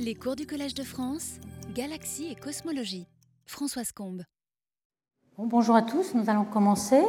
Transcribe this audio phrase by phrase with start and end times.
[0.00, 1.34] Les cours du Collège de France,
[1.74, 3.06] Galaxie et Cosmologie.
[3.46, 4.22] Françoise Combe.
[5.38, 7.00] bonjour à tous, nous allons commencer.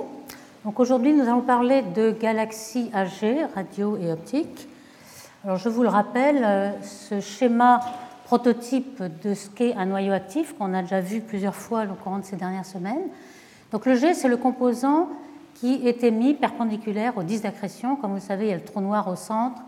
[0.63, 4.67] Donc aujourd'hui, nous allons parler de galaxies AG, radio et optique.
[5.43, 7.81] Alors je vous le rappelle, euh, ce schéma
[8.25, 12.17] prototype de ce qu'est un noyau actif qu'on a déjà vu plusieurs fois au cours
[12.17, 13.09] de ces dernières semaines.
[13.71, 15.09] Donc le G, c'est le composant
[15.55, 17.95] qui est émis perpendiculaire au disque d'accrétion.
[17.95, 19.61] Comme vous le savez, il y a le trou noir au centre,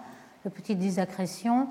[0.45, 1.67] le petit disque d'accrétion,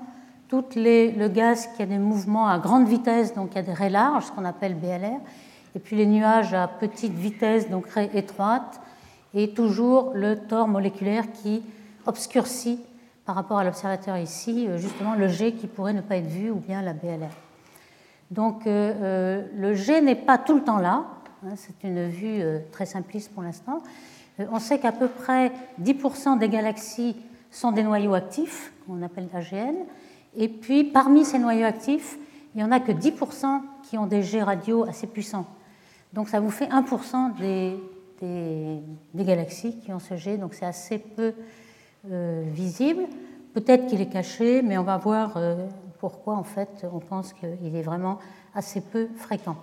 [0.47, 3.73] tout le gaz qui a des mouvements à grande vitesse, donc il y a des
[3.73, 5.19] raies larges, ce qu'on appelle BLR,
[5.75, 8.79] et puis les nuages à petite vitesse, donc raies étroites,
[9.33, 11.63] et toujours le tore moléculaire qui
[12.05, 12.79] obscurcit
[13.25, 16.49] par rapport à l'observateur ici, euh, justement le G qui pourrait ne pas être vu,
[16.49, 17.29] ou bien la BLR.
[18.31, 21.05] Donc euh, euh, le G n'est pas tout le temps là,
[21.45, 23.83] hein, c'est une vue très simpliste pour l'instant.
[24.39, 25.51] on sait qu'à peu près
[25.81, 27.17] 10% des galaxies
[27.51, 29.75] sont des noyaux actifs, qu'on appelle AGN,
[30.35, 32.17] et puis, parmi ces noyaux actifs,
[32.53, 35.45] il n'y en a que 10% qui ont des jets radio assez puissants.
[36.13, 38.81] Donc, ça vous fait 1% des,
[39.15, 41.33] galaxies qui ont ce jet, donc c'est assez peu
[42.11, 43.03] euh, visible.
[43.53, 45.55] Peut-être qu'il est caché, mais on va voir euh,
[45.99, 48.19] pourquoi, en fait, on pense qu'il est vraiment
[48.53, 49.55] assez peu fréquent.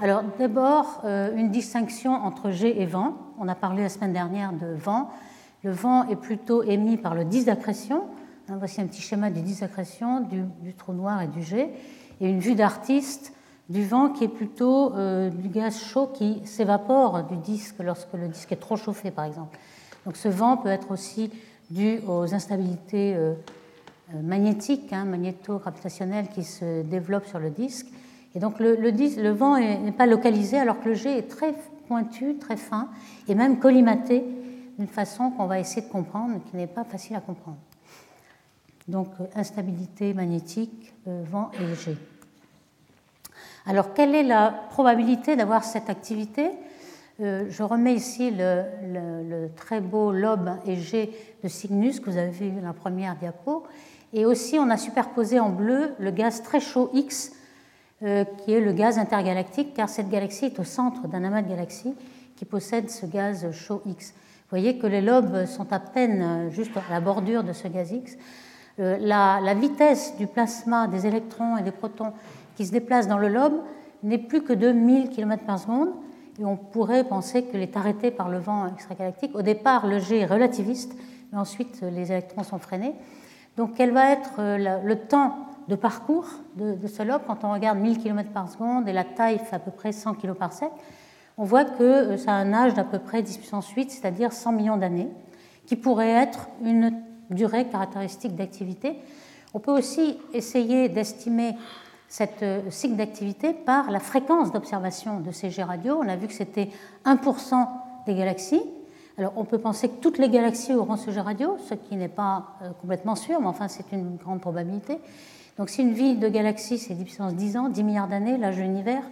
[0.00, 3.16] Alors, d'abord, euh, une distinction entre jet et vent.
[3.38, 5.10] On a parlé la semaine dernière de vent.
[5.62, 8.04] Le vent est plutôt émis par le disque d'accrétion,
[8.48, 11.70] voici un petit schéma du disaccrétion, du, du, trou noir et du jet,
[12.20, 13.32] et une vue d'artiste
[13.68, 18.28] du vent qui est plutôt euh, du gaz chaud qui s'évapore du disque lorsque le
[18.28, 19.58] disque est trop chauffé, par exemple.
[20.04, 21.30] Donc ce vent peut être aussi
[21.70, 23.32] dû aux instabilités euh,
[24.14, 27.86] euh, magnétiques, hein, magnéto-gravitationnelles qui se développent sur le disque.
[28.34, 31.54] Et donc le, le, vent n'est pas localisé alors que le jet est très
[31.86, 32.88] pointu, très fin,
[33.28, 34.24] et même collimaté
[34.76, 37.58] d'une façon qu'on va essayer de comprendre, qui n'est pas facile à comprendre
[38.88, 41.96] donc euh, instabilité magnétique, euh, vent et léger.
[43.66, 46.50] Alors, quelle est la probabilité d'avoir cette activité?
[47.20, 51.10] Euh, Je remets ici le, très beau lobe EG
[51.42, 53.64] de Cygnus que vous avez vu dans la première diapo.
[54.12, 57.32] Et aussi, on a superposé en bleu le gaz très chaud X,
[58.00, 61.94] qui est le gaz intergalactique, car cette galaxie est au centre d'un amas de galaxies
[62.36, 64.10] qui possède ce gaz chaud X.
[64.10, 67.90] Vous voyez que les lobes sont à peine juste à la bordure de ce gaz
[67.90, 68.16] X.
[68.80, 72.12] Euh, la, vitesse du plasma des électrons et des protons
[72.56, 73.62] qui se déplacent dans le lobe
[74.02, 75.90] n'est plus que de 1000 km par seconde.
[76.40, 79.34] Et on pourrait penser qu'elle est arrêtée par le vent extragalactique.
[79.34, 80.92] Au départ, le G est relativiste,
[81.32, 82.94] mais ensuite les électrons sont freinés.
[83.56, 85.36] Donc, quel va être euh, le temps
[85.68, 89.38] de parcours de, ce lobe quand on regarde 1000 km par seconde et la taille
[89.38, 90.70] fait à peu près 100 kg par sec
[91.38, 94.32] On voit que euh, ça a un âge d'à peu près 10 puissance 8, c'est-à-dire
[94.32, 95.08] 100 millions d'années,
[95.66, 97.00] qui pourrait être une
[97.34, 98.96] durée caractéristique d'activité.
[99.54, 101.54] On peut aussi essayer d'estimer
[102.08, 106.00] cette euh, cycle d'activité par la fréquence d'observation de ces jets radio.
[106.00, 106.70] On a vu que c'était
[107.04, 107.66] 1%
[108.06, 108.62] des galaxies.
[109.16, 112.08] Alors on peut penser que toutes les galaxies auront ce jet radio, ce qui n'est
[112.08, 114.98] pas euh, complètement sûr, mais enfin c'est une grande probabilité.
[115.56, 118.56] Donc si une vie de galaxie c'est 10 puissance 10 ans, 10 milliards d'années, l'âge
[118.56, 119.02] de l'univers,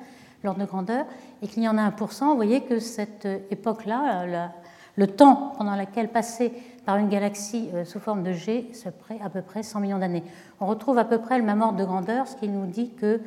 [0.43, 1.06] l'ordre de grandeur,
[1.41, 4.50] et qu'il y en a 1%, vous voyez que cette euh, époque-là,
[4.97, 6.53] le temps pendant lequel passer
[6.84, 8.70] par une galaxie euh, sous forme de G
[9.22, 10.25] à peu près 100 millions d'années.
[10.60, 13.20] On retrouve à peu près le même ordre de grandeur, ce qui nous dit que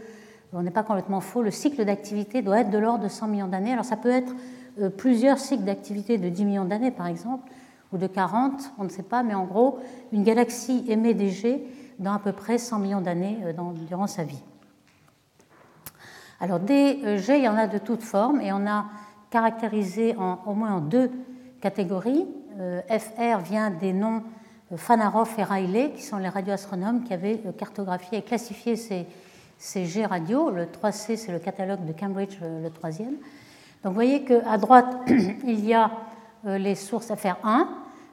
[0.53, 3.47] on n'est pas complètement faux, le cycle d'activité doit être de l'ordre de 100 millions
[3.47, 3.73] d'années.
[3.73, 4.33] Alors ça peut être
[4.79, 7.51] euh, plusieurs cycles d'activité de 10 millions d'années, par exemple,
[7.91, 9.79] ou de 40, on ne sait pas, mais en gros,
[10.13, 11.67] une galaxie émet des G
[11.99, 13.53] dans à peu près 100 millions d'années euh,
[13.87, 14.41] durant sa vie.
[16.39, 18.85] Alors des G, il y en a de toutes formes, et on a
[19.29, 21.11] caractérisé au moins en deux
[21.61, 22.25] catégories.
[22.59, 24.23] Euh, FR vient des noms
[24.71, 29.05] euh, Fanarov et Riley, qui sont les radioastronomes qui avaient euh, cartographié et classifié ces,
[29.57, 30.49] ces G radio.
[30.51, 33.15] Le 3C, c'est le catalogue de Cambridge, le troisième.
[33.83, 35.91] Donc vous voyez qu'à droite, il y a
[36.45, 37.67] les sources FR1.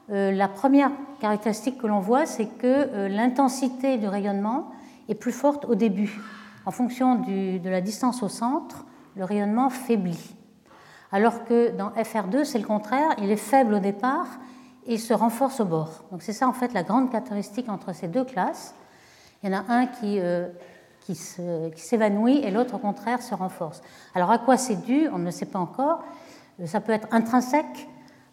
[0.08, 4.70] La première caractéristique que l'on voit, c'est que l'intensité du rayonnement
[5.08, 6.20] est plus forte au début.
[6.66, 8.84] En fonction de la distance au centre,
[9.16, 10.34] le rayonnement faiblit
[11.12, 14.26] alors que dans FR2, c'est le contraire, il est faible au départ
[14.86, 16.04] et se renforce au bord.
[16.10, 18.74] Donc c'est ça en fait la grande caractéristique entre ces deux classes.
[19.42, 20.48] Il y en a un qui, euh,
[21.06, 23.82] qui s'évanouit et l'autre au contraire se renforce.
[24.14, 26.02] Alors à quoi c'est dû On ne sait pas encore.
[26.60, 27.88] Euh, ça peut être intrinsèque.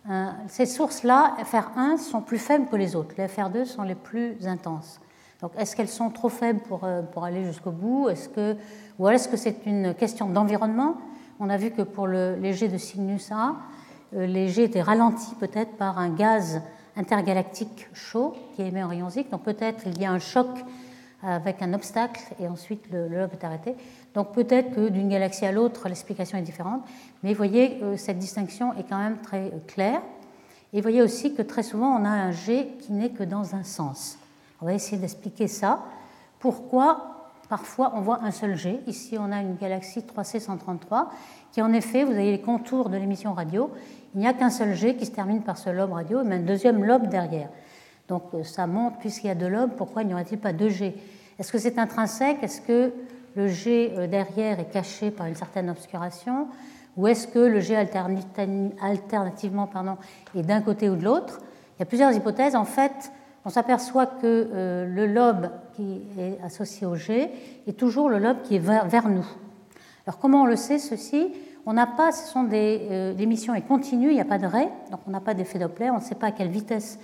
[0.09, 3.13] Euh, ces sources-là, FR1, sont plus faibles que les autres.
[3.17, 5.01] Les FR2 sont les plus intenses.
[5.41, 8.09] Donc est-ce qu'elles sont trop faibles pour, pour aller jusqu'au bout?
[8.09, 8.55] Est-ce que,
[8.97, 10.95] Ou est-ce que c'est une question d'environnement?
[11.39, 13.55] On a vu que pour le, les jets de Cygnus A,
[14.15, 16.61] euh, les jets étaient ralentis peut-être par un gaz
[16.95, 19.29] intergalactique chaud qui émet en rayons X.
[19.29, 20.47] Donc peut-être il y a un choc
[21.21, 23.75] avec un obstacle et ensuite le, lobe est arrêté.
[24.13, 26.81] Donc peut-être que d'une galaxie à l'autre, l'explication est différente,
[27.23, 30.01] mais vous voyez, cette distinction est quand même très claire.
[30.71, 33.53] Et vous voyez aussi que très souvent, on a un G qui n'est que dans
[33.53, 34.17] un sens.
[34.61, 35.83] On va essayer d'expliquer ça.
[36.39, 37.18] Pourquoi
[37.49, 41.07] parfois on voit un seul G Ici, on a une galaxie 3C133
[41.51, 43.71] qui, en effet, vous avez les contours de l'émission radio.
[44.13, 46.41] Il n'y a qu'un seul G qui se termine par ce lobe radio, mais un
[46.41, 47.49] deuxième lobe derrière.
[48.07, 50.95] Donc euh, ça montre, puisqu'il y a deux lobes, pourquoi n'y aurait-il pas deux G?
[51.37, 52.37] Est-ce que c'est intrinsèque?
[52.41, 52.93] Est-ce que
[53.35, 56.47] le G euh, derrière est caché par une certaine obscuration?
[56.97, 59.69] Ou est-ce que le G alternativement
[60.35, 61.39] est d'un côté ou de l'autre?
[61.77, 62.55] Il y a plusieurs hypothèses.
[62.55, 63.11] En fait,
[63.49, 67.31] on s'aperçoit que euh, le lobe qui est associé au G
[67.65, 69.25] est toujours le lobe qui est vers, nous.
[70.05, 71.33] Alors comment on le sait ceci?
[71.65, 74.67] On n'a pas, ce sont des l'émission est continue, il n'y a pas de ray,
[74.91, 76.99] donc on n'a pas d'effet Doppler, on ne sait pas à quelle vitesse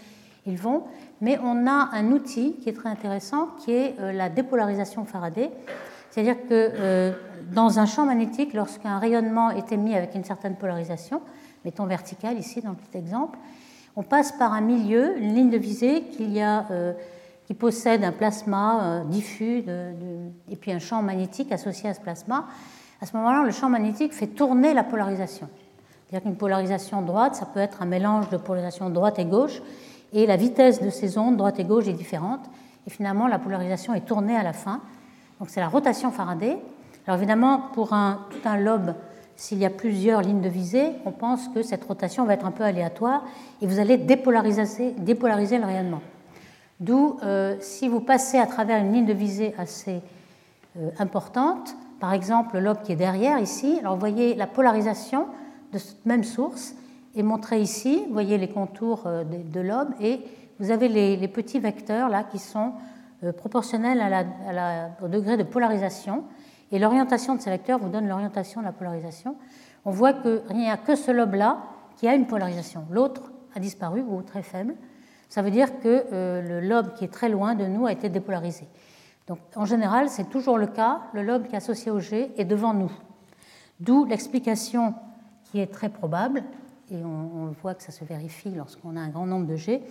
[0.46, 0.84] ils vont.
[1.20, 5.50] Mais on a un outil qui est très intéressant, qui est euh, la dépolarisation Faraday.
[6.12, 7.12] C'est-à-dire que euh,
[7.54, 11.24] dans un champ magnétique, lorsqu'un rayonnement est émis avec une certaine polarisation,
[11.64, 13.40] mettons verticale ici dans le petit exemple,
[13.96, 16.94] on passe par un milieu, une ligne de visée y a, euh,
[17.48, 19.64] qui possède un plasma diffus
[20.50, 22.46] et puis un champ magnétique associé à ce plasma.
[23.02, 25.48] À ce moment-là, le champ magnétique fait tourner la polarisation.
[26.08, 29.62] C'est-à-dire qu'une polarisation droite, ça peut être un mélange de polarisation droite et gauche,
[30.14, 32.42] et la vitesse de ces ondes, droite et gauche, est différente.
[32.88, 34.82] Et finalement, la polarisation est tournée à la fin.
[35.40, 36.58] Donc c'est la rotation Faraday.
[37.06, 38.94] Alors évidemment, pour un, tout un lobe,
[39.38, 42.52] s'il y a plusieurs lignes de visée, on pense que cette rotation va être un
[42.52, 43.24] peu aléatoire
[43.62, 46.02] et vous allez dépolariser, le rayonnement.
[46.80, 50.02] D'où, euh, si vous passez à travers une ligne de visée assez
[50.78, 55.28] euh, importante, par exemple le lobe qui est derrière ici, alors vous voyez la polarisation
[55.74, 56.76] de cette même source,
[57.16, 58.04] est montré ici.
[58.08, 60.22] Vous voyez les contours euh, de l'homme et
[60.60, 62.72] vous avez les, petits vecteurs là qui sont
[63.38, 64.26] proportionnels
[65.02, 66.24] au degré de polarisation.
[66.72, 69.36] Et l'orientation de ces vecteurs vous donne l'orientation de la polarisation.
[69.86, 71.60] On voit qu'il n'y a que ce lobe-là
[71.98, 72.86] qui a une polarisation.
[72.90, 74.76] L'autre a disparu ou très faible.
[75.30, 78.10] Ça veut dire que euh, le lobe qui est très loin de nous a été
[78.10, 78.68] dépolarisé.
[79.28, 81.02] Donc, en général, c'est toujours le cas.
[81.14, 82.92] Le lobe qui est associé au G est devant nous.
[83.80, 84.94] D'où l'explication
[85.46, 86.44] qui est très probable
[86.92, 89.82] et on, voit que ça se vérifie lorsqu'on a un grand nombre de G,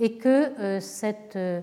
[0.00, 1.60] et que euh, cette, euh,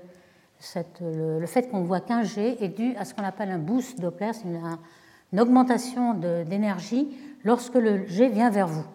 [1.01, 4.31] le, fait qu'on voit qu'un G est dû à ce qu'on appelle un boost Doppler,
[4.33, 7.09] c'est une, augmentation d'énergie
[7.43, 8.85] lorsque le G vient vers vous.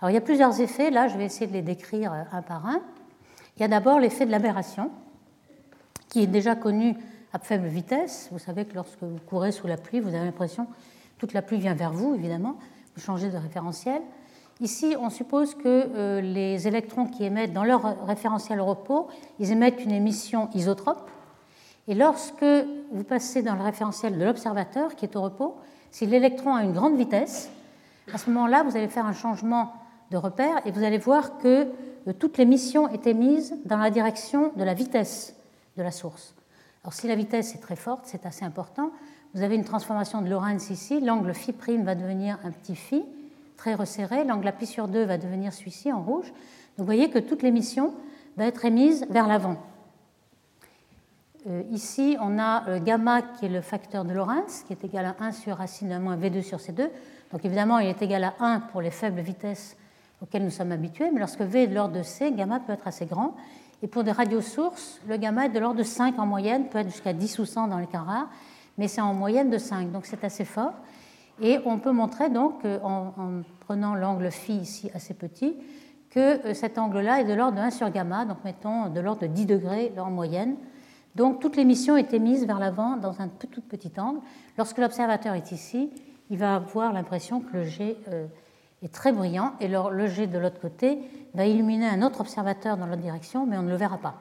[0.00, 2.42] Alors il y a plusieurs effets, là je vais essayer de les décrire euh, un
[2.42, 2.80] par un.
[3.56, 4.90] Il y a d'abord l'effet de l'aberration,
[6.08, 6.96] qui est déjà connu
[7.32, 8.28] à faible vitesse.
[8.32, 10.72] Vous savez que lorsque vous courez sous la pluie, vous avez l'impression que
[11.18, 12.56] toute la pluie vient vers vous, évidemment.
[12.96, 14.00] Vous changez de référentiel.
[14.60, 19.08] Ici, on suppose que euh, les électrons qui émettent dans leur référentiel repos,
[19.40, 21.10] ils émettent une émission isotrope.
[21.88, 22.44] Et lorsque
[22.92, 25.56] vous passez dans le référentiel de l'observateur qui est au repos,
[25.90, 27.50] si l'électron a une grande vitesse,
[28.12, 29.72] à ce moment-là, vous allez faire un changement
[30.10, 31.68] de repère et vous allez voir que
[32.06, 35.34] euh, toute l'émission est émise dans la direction de la vitesse
[35.76, 36.34] de la source.
[36.84, 38.90] Alors si la vitesse est très forte, c'est assez important.
[39.34, 43.02] Vous avez une transformation de Lorentz ici, l'angle phi' va devenir un petit phi,
[43.56, 44.24] très resserré.
[44.24, 46.26] L'angle pi sur 2 va devenir celui-ci en rouge.
[46.26, 47.94] Donc vous voyez que toute l'émission
[48.36, 49.56] va être émise vers l'avant.
[51.46, 55.04] Euh, ici, on a euh, gamma qui est le facteur de Lorentz, qui est égal
[55.04, 56.88] à 1 sur racine de moins V2 sur C2.
[57.32, 59.76] Donc évidemment, il est égal à 1 pour les faibles vitesses
[60.22, 62.86] auxquelles nous sommes habitués, mais lorsque V est de l'ordre de C, gamma peut être
[62.86, 63.34] assez grand.
[63.82, 66.90] Et pour des radiosources, le gamma est de l'ordre de 5 en moyenne, peut être
[66.90, 68.30] jusqu'à 10 ou 100 dans les cas rares,
[68.78, 70.72] mais c'est en moyenne de 5, donc c'est assez fort.
[71.40, 75.56] Et on peut montrer donc, en, prenant l'angle phi ici assez petit,
[76.10, 79.22] que euh, cet angle-là est de l'ordre de 1 sur gamma, donc mettons de l'ordre
[79.22, 80.56] de 10 degrés en moyenne.
[81.16, 84.20] Donc toute l'émission est émise vers l'avant dans un tout petit angle.
[84.56, 85.90] Lorsque l'observateur est ici,
[86.30, 88.26] il va avoir l'impression que le G euh,
[88.82, 90.98] est très brillant, et le G de l'autre côté
[91.34, 94.14] va illuminer un autre observateur dans l'autre direction, mais on ne le verra pas.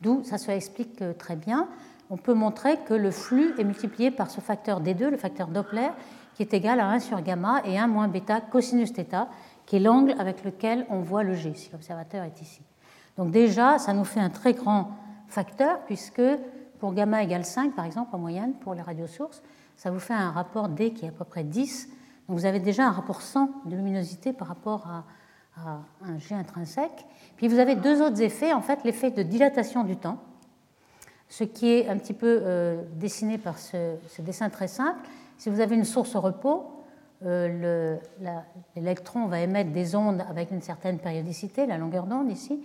[0.00, 1.68] D'où ça se explique euh, très bien
[2.14, 5.88] on peut montrer que le flux est multiplié par ce facteur D2, le facteur Doppler,
[6.36, 9.26] qui est égal à 1 sur gamma et 1 moins bêta cosinus θ,
[9.66, 12.62] qui est l'angle avec lequel on voit le G, si l'observateur est ici.
[13.16, 14.92] Donc déjà, ça nous fait un très grand
[15.26, 16.22] facteur, puisque
[16.78, 19.42] pour gamma égale 5, par exemple, en moyenne, pour les radiosources,
[19.76, 21.88] ça vous fait un rapport D qui est à peu près 10.
[22.28, 25.04] Donc vous avez déjà un rapport 100 de luminosité par rapport à,
[25.60, 27.06] à un G intrinsèque.
[27.36, 30.18] Puis vous avez deux autres effets, en fait, l'effet de dilatation du temps,
[31.28, 35.00] ce qui est un petit peu euh, dessiné par ce, dessin très simple.
[35.38, 36.70] Si vous avez une source au repos,
[37.24, 37.96] euh,
[38.76, 42.62] l'électron va émettre des ondes avec une certaine périodicité, la longueur d'onde ici,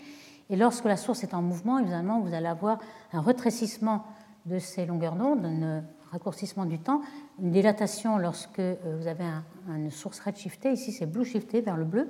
[0.50, 2.80] et lorsque la source est en mouvement, évidemment, vous allez avoir
[3.14, 4.04] un retrécissement
[4.46, 7.02] de ces longueurs d'onde, un raccourcissement du temps,
[7.40, 9.26] une dilatation lorsque euh, vous avez
[9.68, 12.10] une source redshiftée, ici c'est blue shifté vers le bleu.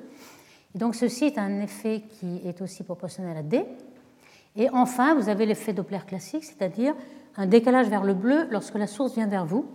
[0.73, 3.65] Et donc ceci est un effet qui est aussi proportionnel à D.
[4.55, 6.93] Et enfin, vous avez l'effet Doppler classique, c'est-à-dire
[7.37, 9.65] un décalage vers le bleu lorsque la source vient vers vous.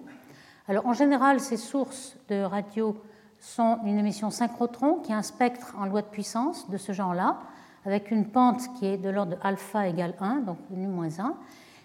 [0.69, 2.97] Alors en général, ces sources de radio
[3.39, 7.39] sont une émission synchrotron qui a un spectre en loi de puissance de ce genre-là,
[7.85, 11.35] avec une pente qui est de l'ordre alpha égale 1, donc nu moins 1.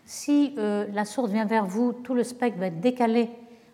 [0.05, 3.29] Si euh, la source vient vers vous, tout le spectre va être décalé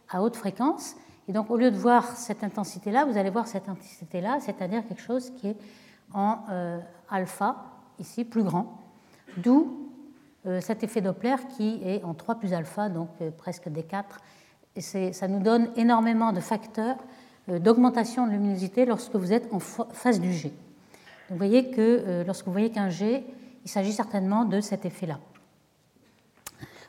[0.10, 0.95] à haute fréquence.
[1.27, 5.01] Et donc, au lieu de voir cette intensité-là, vous allez voir cette intensité-là, c'est-à-dire quelque
[5.01, 5.57] chose qui est
[6.13, 6.79] en euh,
[7.10, 7.55] alpha,
[8.00, 8.85] ici, plus grand.
[9.38, 9.89] D'où
[10.46, 14.03] euh, cet effet Doppler qui est en 3 plus alpha, donc presque D4.
[14.75, 16.98] Et ça nous donne énormément de facteurs
[17.48, 20.51] d'augmentation de luminosité lorsque vous êtes en phase du G.
[21.29, 23.24] vous voyez que lorsque vous voyez qu'un G,
[23.63, 25.20] il s'agit certainement de cet effet-là.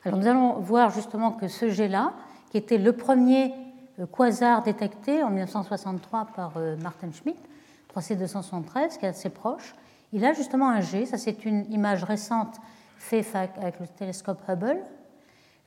[0.06, 2.12] Alors nous allons voir justement que ce jet-là,
[2.50, 3.52] qui était le premier
[3.98, 7.40] euh, quasar détecté en 1963 par euh, Martin Schmidt,
[7.92, 9.74] 3C273, qui est assez proche,
[10.12, 11.06] il a justement un jet.
[11.06, 12.56] Ça, c'est une image récente
[12.98, 14.78] faite avec le télescope Hubble.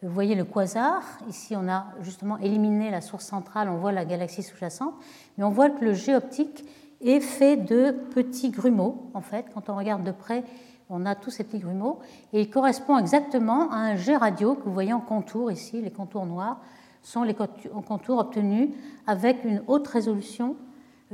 [0.02, 1.04] Vous voyez le quasar.
[1.28, 4.94] Ici, on a justement éliminé la source centrale, on voit la galaxie sous-jacente,
[5.38, 6.64] mais on voit que le jet optique
[7.02, 9.46] est fait de petits grumeaux, en fait.
[9.54, 10.44] Quand on regarde de près,
[10.90, 12.00] on a tous ces petits grumeaux,
[12.34, 15.92] et il correspond exactement à un jet radio que vous voyez en contour ici, les
[15.92, 16.60] contours noirs
[17.02, 18.70] sont les contours obtenus
[19.08, 20.56] avec une haute résolution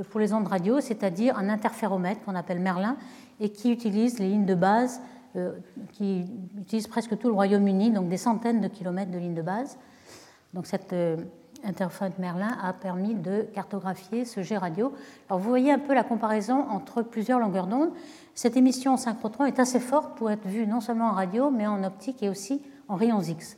[0.03, 2.97] pour les ondes radio, c'est-à-dire un interféromètre qu'on appelle Merlin,
[3.39, 5.01] et qui utilise les lignes de base,
[5.35, 5.53] euh,
[5.93, 6.25] qui
[6.57, 9.77] utilise presque tout le Royaume-Uni, donc des centaines de kilomètres de lignes de base.
[10.53, 11.17] Donc cette euh,
[11.63, 14.93] interféromètre Merlin a permis de cartographier ce jet radio.
[15.29, 17.91] Alors vous voyez un peu la comparaison entre plusieurs longueurs d'onde.
[18.33, 21.83] Cette émission synchrotron est assez forte pour être vue non seulement en radio, mais en
[21.83, 23.57] optique et aussi en rayons X.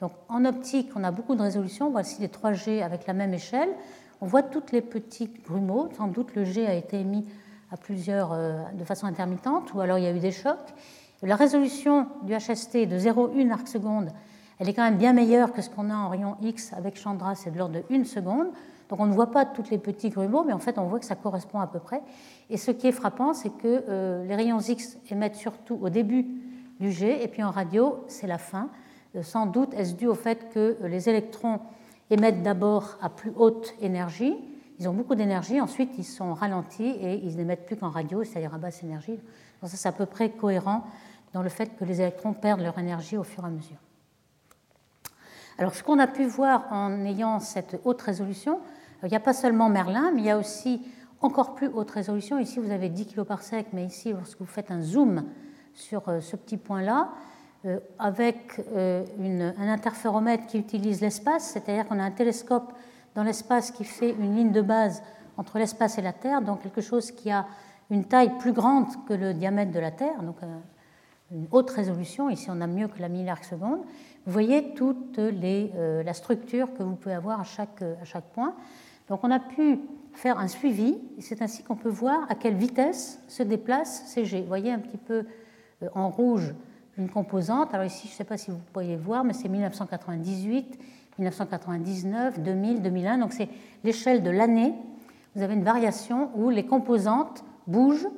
[0.00, 1.90] Donc, en optique, on a beaucoup de résolution.
[1.90, 3.68] Voici les 3G avec la même échelle.
[4.22, 5.88] On voit tous les petits grumeaux.
[5.96, 7.26] Sans doute, le G a été émis
[7.70, 10.74] à plusieurs, euh, de façon intermittente, ou alors il y a eu des chocs.
[11.22, 14.10] La résolution du HST de 0,1 arc seconde,
[14.58, 17.34] elle est quand même bien meilleure que ce qu'on a en rayon X avec Chandra,
[17.34, 18.48] c'est de l'ordre de 1 seconde.
[18.90, 21.06] Donc on ne voit pas tous les petits grumeaux, mais en fait on voit que
[21.06, 22.02] ça correspond à peu près.
[22.50, 26.26] Et ce qui est frappant, c'est que euh, les rayons X émettent surtout au début
[26.78, 28.68] du jet, et puis en radio, c'est la fin.
[29.16, 31.60] Euh, sans doute est-ce dû au fait que les électrons
[32.10, 34.36] émettent d'abord à plus haute énergie,
[34.78, 38.54] ils ont beaucoup d'énergie, ensuite ils sont ralentis et ils n'émettent plus qu'en radio, c'est-à-dire
[38.54, 39.18] à basse énergie.
[39.60, 40.84] Donc ça c'est à peu près cohérent
[41.32, 43.76] dans le fait que les électrons perdent leur énergie au fur et à mesure.
[45.58, 48.60] Alors ce qu'on a pu voir en ayant cette haute résolution,
[49.02, 50.82] il n'y a pas seulement Merlin, mais il y a aussi
[51.20, 52.38] encore plus haute résolution.
[52.38, 55.24] Ici, vous avez 10 kg par sec, mais ici, lorsque vous faites un zoom
[55.74, 57.39] sur euh, ce petit point-là, euh,
[57.98, 59.04] avec euh,
[59.58, 62.72] un interféromètre qui utilise l'espace, c'est-à-dire qu'on a un télescope
[63.14, 65.02] dans l'espace qui fait une ligne de base
[65.36, 67.46] entre l'espace et la Terre, donc quelque chose qui a
[67.90, 70.36] une taille plus grande que le diamètre de la Terre, donc
[71.32, 72.30] une haute résolution.
[72.30, 73.80] Ici, on a mieux que la milliarde seconde.
[74.26, 77.82] Vous voyez toute la structure que vous pouvez avoir à chaque,
[78.32, 78.54] point.
[79.08, 79.80] Donc on a pu
[80.12, 84.40] faire un suivi, et c'est ainsi qu'on peut voir à quelle vitesse se déplace CG.
[84.40, 85.24] Vous voyez un petit peu
[85.82, 86.54] euh, en rouge
[87.00, 87.74] une composante.
[87.74, 90.78] Alors ici, je ne sais pas si vous pourriez voir, mais c'est 1998,
[91.18, 93.18] 1999, 2000, 2001.
[93.18, 93.48] Donc c'est
[93.82, 94.74] l'échelle de l'année.
[95.34, 98.08] Vous avez une variation où les composantes bougent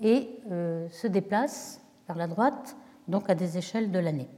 [0.00, 2.76] et euh, se déplacent vers la droite,
[3.08, 4.28] donc à des échelles de l'année.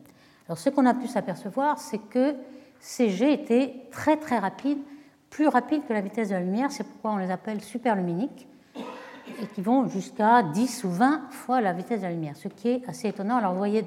[0.49, 2.37] Alors ce qu'on a pu s'apercevoir, c'est que
[2.79, 4.79] CG était très très rapide
[5.37, 8.49] plus rapides que la vitesse de la lumière, c'est pourquoi on les appelle superluminiques,
[9.42, 12.68] et qui vont jusqu'à 10 ou 20 fois la vitesse de la lumière, ce qui
[12.68, 13.37] est assez étonnant.
[13.37, 13.85] Alors vous voyez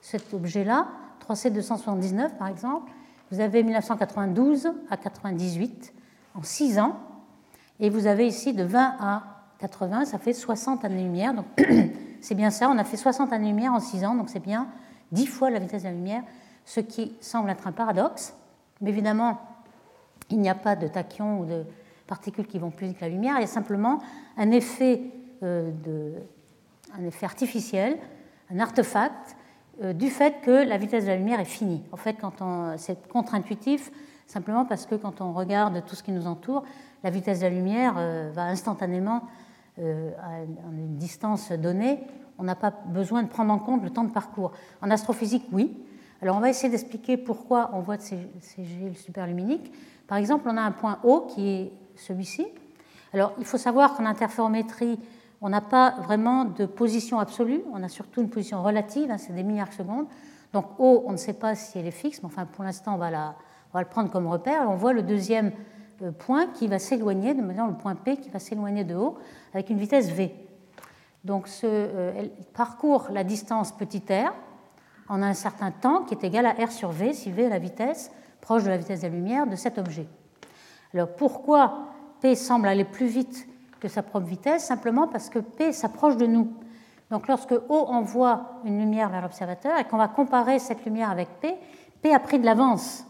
[0.00, 0.88] cet objet-là,
[1.28, 2.90] 3C279 par exemple,
[3.30, 5.92] vous avez 1992 à 98
[6.34, 6.96] en 6 ans,
[7.80, 9.22] et vous avez ici de 20 à
[9.60, 11.46] 80, ça fait 60 années-lumière, donc
[12.20, 14.68] c'est bien ça, on a fait 60 années-lumière en 6 ans, donc c'est bien
[15.12, 16.22] 10 fois la vitesse de la lumière,
[16.64, 18.34] ce qui semble être un paradoxe,
[18.80, 19.40] mais évidemment,
[20.30, 21.64] il n'y a pas de tachyons ou de
[22.08, 24.00] particules qui vont plus vite que la lumière, il y a simplement
[24.36, 25.02] un effet,
[25.44, 26.14] euh, de,
[26.98, 27.98] un effet artificiel,
[28.50, 29.36] un artefact,
[29.82, 31.84] euh, du fait que la vitesse de la lumière est finie.
[31.92, 33.92] En fait, quand on, c'est contre-intuitif,
[34.26, 36.64] simplement parce que quand on regarde tout ce qui nous entoure,
[37.04, 39.22] la vitesse de la lumière euh, va instantanément
[39.80, 40.40] à
[40.72, 42.00] une distance donnée.
[42.36, 44.50] On n'a pas besoin de prendre en compte le temps de parcours.
[44.82, 45.72] En astrophysique, oui.
[46.20, 48.64] Alors on va essayer d'expliquer pourquoi on voit ces, ces
[48.96, 49.72] superluminiques.
[50.08, 52.46] Par exemple, on a un point haut qui est celui-ci.
[53.12, 54.98] Alors, il faut savoir qu'en interférométrie,
[55.40, 59.34] on n'a pas vraiment de position absolue, on a surtout une position relative, hein, c'est
[59.34, 60.06] des milliards de secondes.
[60.52, 62.98] Donc O, on ne sait pas si elle est fixe, mais enfin pour l'instant on,
[62.98, 63.34] va
[63.74, 64.66] le prendre comme repère.
[64.68, 65.52] On voit le deuxième
[66.02, 69.18] euh, point qui va s'éloigner, de le point P qui va s'éloigner de O
[69.52, 70.34] avec une vitesse V.
[71.24, 74.32] Donc euh, elle parcourt la distance petit r
[75.08, 77.58] en un certain temps qui est égal à r sur v, si v est la
[77.58, 80.06] vitesse proche de la vitesse de la lumière de cet objet.
[80.94, 81.88] Alors pourquoi
[82.20, 83.46] P semble aller plus vite
[83.80, 86.52] que sa propre vitesse Simplement parce que P s'approche de nous.
[87.10, 91.28] Donc lorsque O envoie une lumière vers l'observateur et qu'on va comparer cette lumière avec
[91.40, 91.54] P,
[92.02, 93.04] P a pris de l'avance.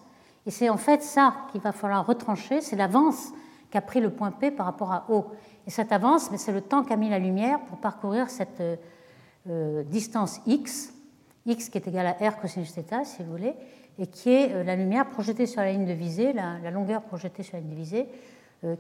[0.47, 3.33] Et c'est en fait ça qu'il va falloir retrancher, c'est l'avance
[3.71, 5.27] qu'a pris le point P par rapport à O.
[5.67, 8.77] Et cette avance, c'est le temps qu'a mis la lumière pour parcourir cette euh,
[9.49, 10.95] euh, distance x,
[11.45, 13.55] x qui est égal à r cosinus θ, si vous voulez,
[13.99, 17.43] et qui est euh, la lumière projetée sur la ligne de visée, la, longueur projetée
[17.43, 18.09] sur la ligne de visée,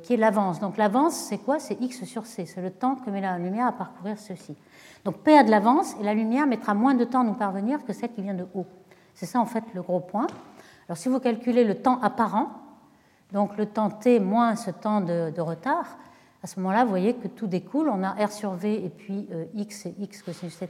[0.03, 0.59] qui est l'avance.
[0.59, 1.61] Donc l'avance, c'est quoi?
[1.61, 4.57] C'est x sur c, c'est le temps que met la lumière à parcourir ceci.
[5.05, 7.85] Donc P a de l'avance et la lumière mettra moins de temps à nous parvenir
[7.85, 8.67] que celle qui vient de haut.
[9.15, 10.27] C'est ça en fait le gros point.
[10.89, 12.51] Alors si vous calculez le temps apparent,
[13.33, 15.97] donc le temps t moins ce temps de retard,
[16.43, 17.89] à ce moment-là, vous voyez que tout découle.
[17.89, 20.67] On a R sur V et puis euh, X et X cosinus θ.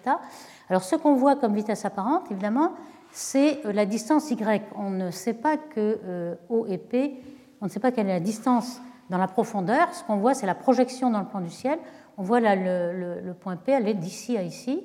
[0.71, 2.73] Alors, ce qu'on voit comme vitesse apparente, évidemment,
[3.12, 4.63] c'est euh, la distance Y.
[4.75, 7.22] On ne sait pas que euh, O et P,
[7.62, 9.94] on ne sait pas quelle est la distance dans la profondeur.
[9.94, 11.80] Ce qu'on voit, c'est la projection dans le plan du ciel.
[12.18, 14.84] On voit là le, point P, elle est d'ici à ici.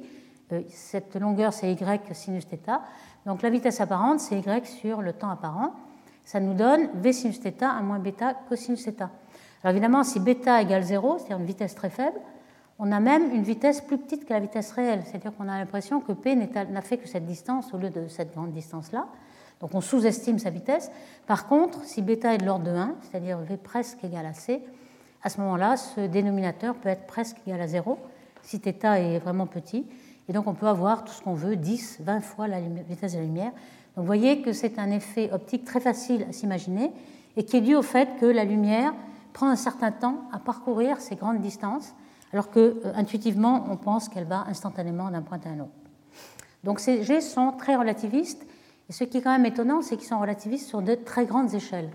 [0.68, 2.80] Cette longueur, c'est Y sinus θ.
[3.26, 5.74] Donc, la vitesse apparente, c'est Y sur le temps apparent.
[6.24, 9.08] Ça nous donne V sinus θ à moins bêta cosinus θ.
[9.62, 12.18] Alors évidemment, si bêta égale 0, c'est-à-dire une vitesse très faible,
[12.85, 15.03] on a même une vitesse plus petite que la vitesse réelle.
[15.05, 18.33] C'est-à-dire qu'on a l'impression que P n'a fait que cette distance au lieu de cette
[18.33, 19.07] grande distance-là.
[19.61, 20.91] Donc on sous-estime sa vitesse.
[21.25, 24.61] Par contre, si bêta est de l'ordre de 1, c'est-à-dire V presque égal à C,
[25.21, 27.97] à ce moment-là, ce dénominateur peut être presque égal à 0
[28.41, 29.85] si θ est vraiment petit.
[30.27, 33.19] Et donc on peut avoir tout ce qu'on veut, 10, 20 fois la vitesse de
[33.19, 33.51] la lumière.
[33.95, 36.91] Donc vous voyez que c'est un effet optique très facile à s'imaginer
[37.37, 38.93] et qui est dû au fait que la lumière
[39.31, 41.95] prend un certain temps à parcourir ces grandes distances,
[42.33, 45.71] alors que euh, intuitivement on pense qu'elle va instantanément d'un point à un autre.
[46.63, 48.45] Donc ces G sont très relativistes,
[48.89, 51.53] et ce qui est quand même étonnant, c'est qu'ils sont relativistes sur de très grandes
[51.53, 51.89] échelles.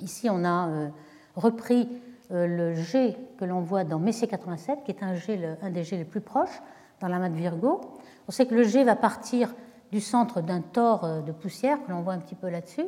[0.00, 0.88] Ici, on a euh,
[1.36, 1.88] repris
[2.30, 5.84] euh, le G que l'on voit dans Messier 87, qui est un, G, un des
[5.84, 6.62] G les plus proches
[7.00, 7.80] dans la main de Virgo.
[8.28, 9.54] On sait que le G va partir
[9.92, 12.86] du centre d'un tore de poussière, que l'on voit un petit peu là-dessus,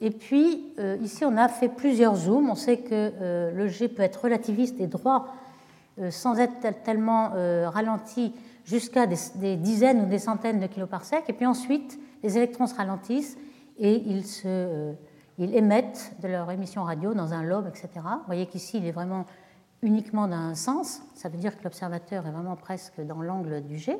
[0.00, 2.50] et puis, ici, on a fait plusieurs zooms.
[2.50, 5.28] On sait que le G peut être relativiste et droit
[6.10, 7.30] sans être tellement
[7.70, 11.24] ralenti jusqu'à des, dizaines ou des centaines de kiloparsecs.
[11.28, 13.36] Et puis ensuite, les électrons se ralentissent
[13.78, 14.24] et ils,
[15.38, 17.88] ils émettent de leur émission radio dans un lobe, etc.
[17.94, 19.26] Vous voyez qu'ici, il est vraiment
[19.82, 21.02] uniquement d'un sens.
[21.14, 23.96] Ça veut dire que l'observateur est vraiment presque dans l'angle du G.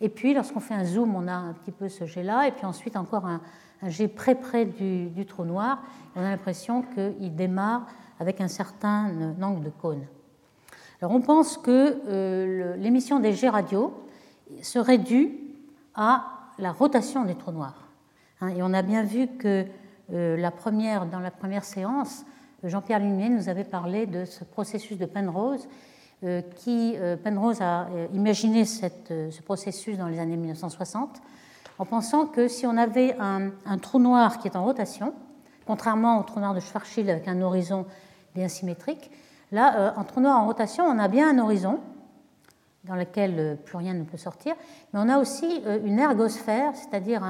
[0.00, 2.48] Et puis, lorsqu'on fait un zoom, on a un petit peu ce G-là.
[2.48, 3.40] Et puis ensuite, encore un,
[3.86, 5.82] jet près près du, trou noir,
[6.16, 7.86] on a l'impression qu'il démarre
[8.18, 10.06] avec un certain angle de cône.
[11.10, 13.92] On pense que euh, l'émission des jets radio
[14.62, 15.38] serait due
[15.94, 16.24] à
[16.58, 17.88] la rotation des trous noirs.
[18.40, 19.64] Hein, et on a bien vu que
[20.12, 22.24] euh, dans la première séance,
[22.62, 25.68] Jean-Pierre Lumier nous avait parlé de ce processus de Penrose,
[26.22, 31.20] euh, qui Penrose a imaginé ce processus dans les années 1960
[31.78, 35.12] en pensant que si on avait un, trou noir qui est en rotation,
[35.66, 37.86] contrairement au trou noir de Schwarzschild avec un horizon
[38.34, 39.10] bien symétrique,
[39.54, 41.80] là, euh, un trou noir en rotation, on a bien un horizon
[42.84, 44.54] dans lequel euh, plus rien ne peut sortir,
[44.92, 47.22] mais on a aussi euh, une ergosphère, c'est-à-dire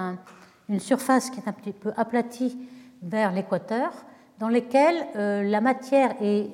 [0.68, 2.58] une surface qui est un petit peu aplatie
[3.02, 3.92] vers l'équateur,
[4.40, 6.48] dans laquelle la matière est,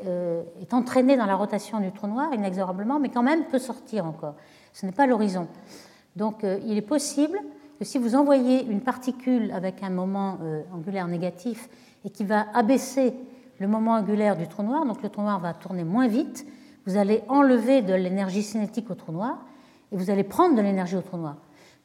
[0.71, 4.35] entraînée dans la rotation du trou noir inexorablement, mais quand même peut sortir encore.
[4.75, 5.49] Ce n'est pas l'horizon.
[6.15, 7.41] Donc il est possible
[7.81, 11.71] que si vous envoyez une particule avec un moment euh, angulaire négatif
[12.05, 13.15] et qui va abaisser
[13.61, 16.47] le moment angulaire du trou noir, donc le trou noir va tourner moins vite,
[16.87, 19.39] vous allez enlever de l'énergie cinétique au trou noir
[19.93, 21.37] et vous allez prendre de l'énergie au trou noir.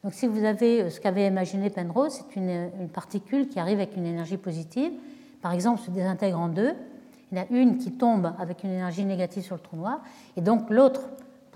[0.02, 3.78] Donc si vous avez euh, ce qu'avait imaginé Penrose, c'est une, une, particule qui arrive
[3.78, 4.90] avec une énergie positive,
[5.42, 6.72] par exemple se désintègre en deux,
[7.30, 10.00] il y en a une qui tombe avec une énergie négative sur le trou noir,
[10.36, 11.02] et donc l'autre,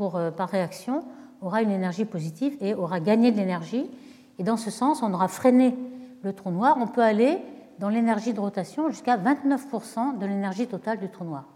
[0.00, 1.02] euh, par réaction,
[1.40, 3.88] aura une énergie positive et aura gagné de l'énergie,
[4.38, 5.74] et dans ce sens, on aura freiné
[6.22, 6.76] le trou noir.
[6.80, 7.38] On peut aller
[7.80, 11.46] dans l'énergie de rotation jusqu'à 29% de l'énergie totale du trou noir.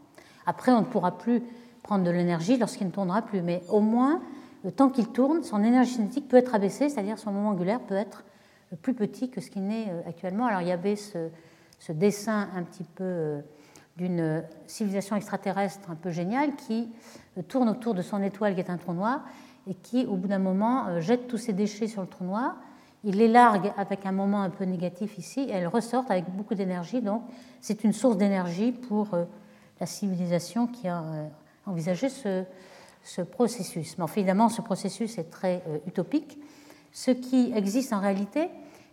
[0.47, 1.43] Après, on ne pourra plus
[1.83, 4.23] prendre de l'énergie lorsqu'il ne tournera plus, mais au moins,
[4.65, 7.95] le temps qu'il tourne, son énergie cinétique peut être abaissée, c'est-à-dire son moment angulaire peut
[7.95, 8.25] être
[8.81, 10.47] plus petit que ce qu'il n'est euh, actuellement.
[10.47, 11.29] Alors il y avait ce,
[11.91, 13.41] dessin un petit peu euh,
[13.99, 16.89] d'une civilisation extraterrestre un peu géniale qui
[17.37, 19.21] euh, tourne autour de son étoile qui est un trou noir
[19.69, 22.57] et qui, au bout d'un moment, jette tous ses déchets sur le trou noir
[23.05, 26.55] il les largue avec un moment un peu négatif ici, et elles ressortent avec beaucoup
[26.55, 27.01] d'énergie.
[27.01, 27.23] Donc,
[27.61, 29.09] c'est une source d'énergie pour
[29.81, 31.03] la civilisation qui a
[31.67, 32.45] envisagé ce,
[33.03, 33.99] ce processus.
[33.99, 36.39] Mais évidemment, ce processus est très utopique.
[36.93, 38.49] Ce qui existe en réalité,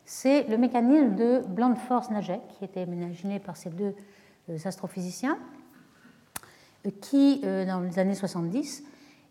[0.06, 3.96] c'est le mécanisme de Blandfors-Najet, qui était imaginé par ces deux
[4.66, 5.38] astrophysiciens,
[7.02, 8.84] qui, dans les années 70,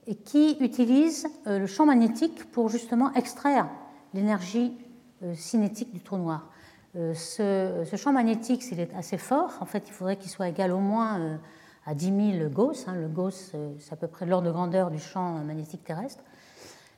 [0.07, 3.69] et qui utilise euh, le champ magnétique pour justement extraire
[4.15, 4.77] l'énergie
[5.23, 6.49] euh, cinétique du trou noir.
[6.97, 10.73] Euh, ce, champ magnétique, s'il est assez fort, en fait, il faudrait qu'il soit égal
[10.73, 11.39] au moins
[11.87, 12.87] à 10 000 Gauss.
[12.89, 12.97] Hein.
[12.97, 16.25] Le Gauss, c'est à peu près l'ordre de grandeur du champ magnétique terrestre.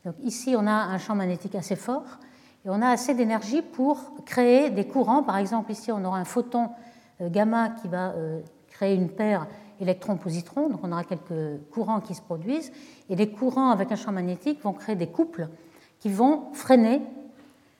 [0.04, 2.18] Donc ici, on a un champ magnétique assez fort
[2.64, 5.22] et on a assez d'énergie pour créer des courants.
[5.22, 6.70] Par exemple, ici, on aura un photon
[7.20, 8.14] gamma qui va
[8.68, 9.46] créer une paire
[9.82, 12.72] électrons-positrons, donc on aura quelques courants qui se produisent,
[13.10, 15.48] et les courants avec un champ magnétique vont créer des couples
[16.02, 17.00] qui vont freiner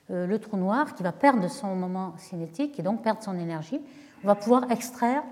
[0.09, 3.81] euh, le trou noir, qui va perdre son moment cinétique et donc perdre son énergie.
[4.23, 5.23] On va pouvoir extraire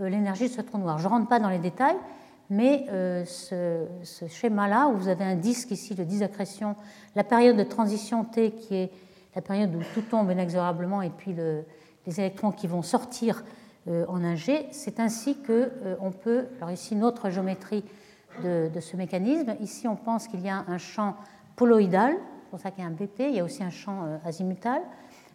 [0.00, 0.98] euh, l'énergie de ce trou noir.
[0.98, 1.96] Je ne rentre pas dans les détails,
[2.50, 3.86] mais euh, ce,
[4.28, 6.74] schéma-là, où vous avez un disque ici, le disque d'accrétion,
[7.14, 8.90] la période de transition T, qui est
[9.36, 11.36] la période où tout tombe inexorablement, et puis
[12.06, 13.44] les électrons qui vont sortir
[13.88, 14.66] en un G.
[14.72, 17.82] C'est ainsi qu'on peut, alors ici notre géométrie
[18.42, 21.16] de, ce mécanisme, ici on pense qu'il y a un champ
[21.56, 22.14] poloïdal,
[22.52, 24.82] pour ça qu'il y a un BP, il y a aussi un champ euh, azimutal,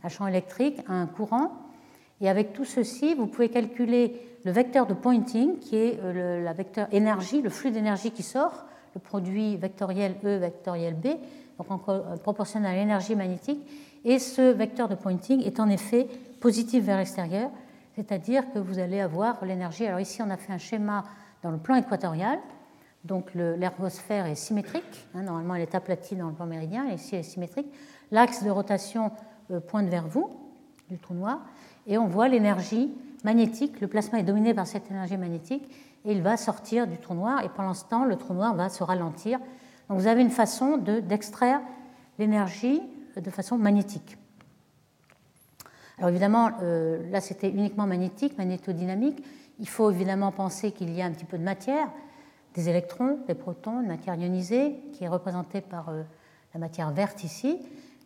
[0.03, 1.51] un champ électrique, un courant.
[2.21, 6.53] Et avec tout ceci, vous pouvez calculer le vecteur de pointing, qui est le la
[6.53, 11.07] vecteur énergie, le flux d'énergie qui sort, le produit vectoriel E, vectoriel B,
[11.57, 11.79] donc en
[12.19, 13.67] proportionnel à l'énergie magnétique.
[14.05, 16.07] Et ce vecteur de pointing est en effet
[16.39, 17.49] positif vers l'extérieur,
[17.95, 19.87] c'est-à-dire que vous allez avoir l'énergie.
[19.87, 21.03] Alors ici, on a fait un schéma
[21.41, 22.37] dans le plan équatorial,
[23.03, 27.21] donc l'ergosphère est symétrique, hein, normalement elle est aplatie dans le plan méridien, ici elle
[27.21, 27.67] est symétrique.
[28.11, 29.11] L'axe de rotation
[29.51, 30.29] euh, pointe vers vous,
[30.89, 31.39] du trou noir,
[31.85, 35.69] et on voit l'énergie magnétique, le plasma est dominé par cette énergie magnétique,
[36.05, 38.69] et il va sortir du trou noir, et pendant ce temps, le trou noir va
[38.69, 39.39] se ralentir.
[39.89, 41.61] Donc vous avez une façon d'extraire
[42.19, 42.81] l'énergie
[43.15, 44.17] de façon magnétique.
[45.97, 49.23] Alors évidemment, euh, là c'était uniquement magnétique, magnétodynamique.
[49.59, 51.89] Il faut évidemment penser qu'il y a un petit peu de matière,
[52.57, 56.01] des électrons, des protons, une matière ionisée qui est représentée par euh,
[56.55, 57.59] la matière verte ici.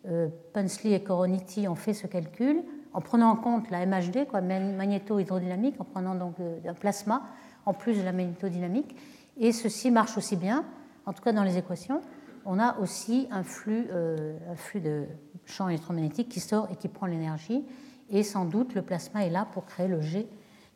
[0.06, 2.62] Euh, Punsley et Coroniti ont fait ce calcul
[2.92, 6.34] en prenant en compte la MHD, quoi, magnéto-hydrodynamique, en prenant donc
[6.66, 7.22] un plasma
[7.64, 8.94] en plus de la magnétodynamique.
[9.38, 10.66] Et ceci marche aussi bien,
[11.06, 12.02] en tout cas dans les équations.
[12.44, 15.06] On a aussi un flux, un flux de
[15.46, 17.64] champ électromagnétique qui sort et qui prend l'énergie.
[18.10, 20.28] Et sans doute, le plasma est là pour créer le jet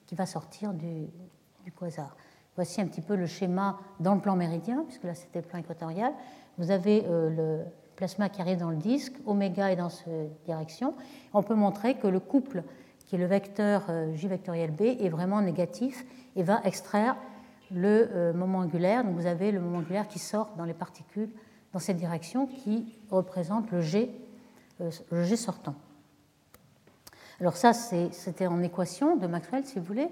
[0.06, 1.08] qui va sortir du,
[1.78, 2.16] quasar.
[2.56, 5.58] Voici un petit peu le schéma dans le plan méridien, puisque là c'était le plan
[5.58, 6.12] équatorial.
[6.56, 7.64] Vous avez euh, le
[7.96, 10.94] plasma qui arrive dans le disque, oméga est dans cette direction.
[11.34, 12.62] On peut montrer que le couple,
[13.04, 17.16] qui est le vecteur euh, J vectoriel B, est vraiment négatif et va extraire
[17.70, 19.04] le euh, moment angulaire.
[19.04, 21.30] Donc vous avez le moment angulaire qui sort dans les particules
[21.74, 24.10] dans cette direction qui représente le G
[25.10, 25.74] le jet sortant.
[27.40, 30.08] Alors ça, c'était en équation de Maxwell, si vous voulez.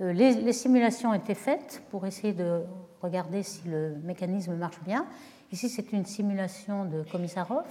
[0.00, 2.62] Euh, les, simulations étaient faites pour essayer de
[3.00, 5.06] regarder si le mécanisme marche bien.
[5.52, 7.66] Ici, c'est une simulation de Komissarov.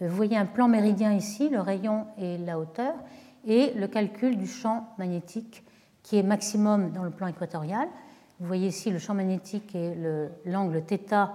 [0.00, 2.94] Euh, vous voyez un plan méridien ici, le rayon et la hauteur,
[3.46, 5.64] et le calcul du champ magnétique
[6.02, 7.88] qui est maximum dans le plan équatorial.
[8.38, 9.94] Vous voyez ici le champ magnétique et
[10.44, 11.30] l'angle θ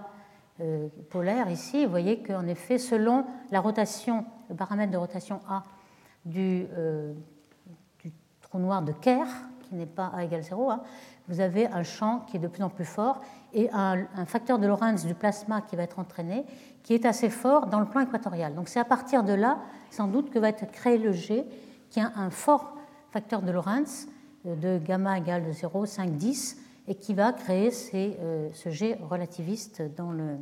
[1.09, 1.83] polaire ici.
[1.85, 5.63] Vous voyez qu'en effet, selon la rotation le paramètre de rotation A
[6.35, 7.13] euh,
[8.03, 9.25] du, trou noir de Kerr,
[9.71, 10.81] qui n'est pas A égale 0, hein,
[11.29, 13.21] vous avez un champ qui est de plus en plus fort
[13.53, 16.43] et un, facteur de Lorentz du plasma qui va être entraîné,
[16.83, 18.53] qui est assez fort dans le plan équatorial.
[18.53, 21.45] Donc c'est à partir de là, sans doute, que va être créé le G,
[21.89, 22.75] qui a un fort
[23.11, 24.09] facteur de Lorentz
[24.45, 26.57] euh, de gamma égale de 0, 5, 10,
[26.89, 30.35] et qui va créer euh, ce G relativiste dans, le,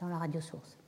[0.00, 0.78] dans la radiosource.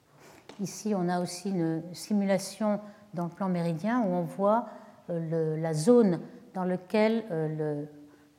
[0.58, 2.80] Ici, on a aussi une simulation
[3.14, 4.66] dans le plan méridien où on voit
[5.08, 6.18] euh, la zone
[6.56, 7.84] dans laquelle euh,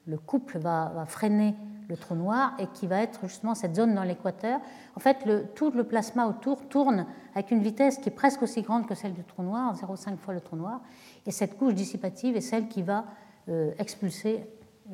[0.07, 1.53] le, couple va, freiner
[1.87, 4.59] le trou noir et qui va être justement cette zone dans l'équateur.
[4.95, 5.17] En fait,
[5.53, 9.13] tout le plasma autour tourne avec une vitesse qui est presque aussi grande que celle
[9.13, 10.81] du trou noir, 0,5 fois le trou noir,
[11.27, 13.05] et cette couche dissipative est celle qui va
[13.49, 14.43] euh, expulser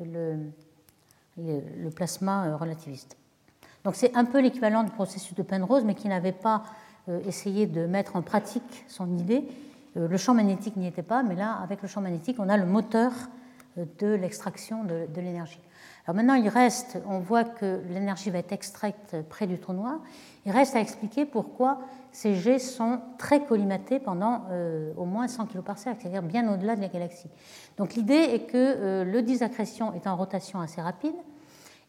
[0.04, 0.50] le,
[1.96, 3.16] plasma relativiste.
[3.84, 6.62] Donc c'est un peu l'équivalent du processus de Penrose, mais qui n'avait pas
[7.08, 9.48] euh, essayer de mettre en pratique son idée.
[9.96, 12.56] Euh, le champ magnétique n'y était pas, mais là, avec le champ magnétique, on a
[12.56, 13.12] le moteur
[13.78, 15.60] euh, de l'extraction de, l'énergie.
[16.06, 20.00] Alors maintenant, il reste, on voit que l'énergie va être extraite près du trou noir,
[20.44, 21.78] il reste à expliquer pourquoi
[22.12, 26.76] ces jets sont très collimatés pendant euh, au moins 100 kg par c'est-à-dire bien au-delà
[26.76, 27.30] de la galaxie.
[27.78, 31.14] Donc l'idée est que le disaccrétion est en rotation assez rapide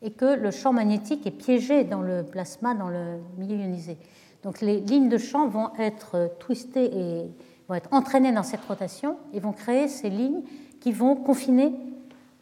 [0.01, 3.97] et que le champ magnétique est piégé dans le plasma, dans le milieu ionisé.
[4.43, 7.31] Donc les lignes de champ vont être twistées et
[7.67, 10.41] vont être entraînées dans cette rotation et vont créer ces lignes
[10.79, 11.73] qui vont confiner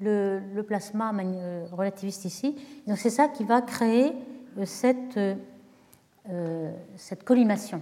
[0.01, 1.13] le, plasma
[1.71, 2.55] relativiste ici.
[2.87, 4.13] Donc c'est ça qui va créer
[4.65, 5.17] cette
[6.29, 7.81] euh, cette collimation.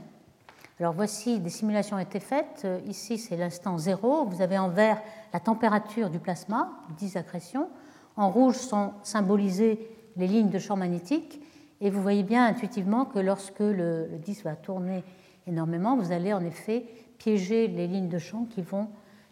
[0.79, 2.63] Alors voici des simulations ont été faites.
[2.65, 4.25] Euh, ici, c'est l'instant zéro.
[4.25, 4.99] Vous avez en vert
[5.31, 7.69] la température du plasma, 10 accrétions.
[8.17, 11.39] En rouge sont symbolisées les lignes de champ magnétique.
[11.81, 15.03] Et vous voyez bien intuitivement que lorsque le, disque va tourner
[15.45, 16.85] énormément, vous allez en effet
[17.21, 18.89] piéger les lignes de champ qui vont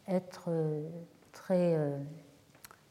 [0.07, 0.87] être euh,
[1.31, 1.75] très,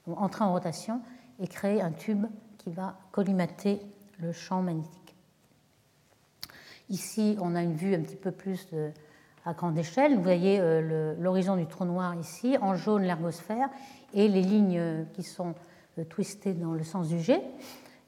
[0.06, 1.00] entrer en rotation
[1.38, 2.26] et créer un tube
[2.58, 3.80] qui va collimater
[4.18, 5.14] le champ magnétique.
[6.88, 8.66] Ici, on a une vue un petit peu plus
[9.44, 10.16] à grande échelle.
[10.16, 13.68] Vous voyez euh, l'horizon du trou noir ici, en jaune l'ergosphère
[14.12, 15.54] et les lignes qui sont
[15.98, 17.42] euh, twistées dans le sens du jet.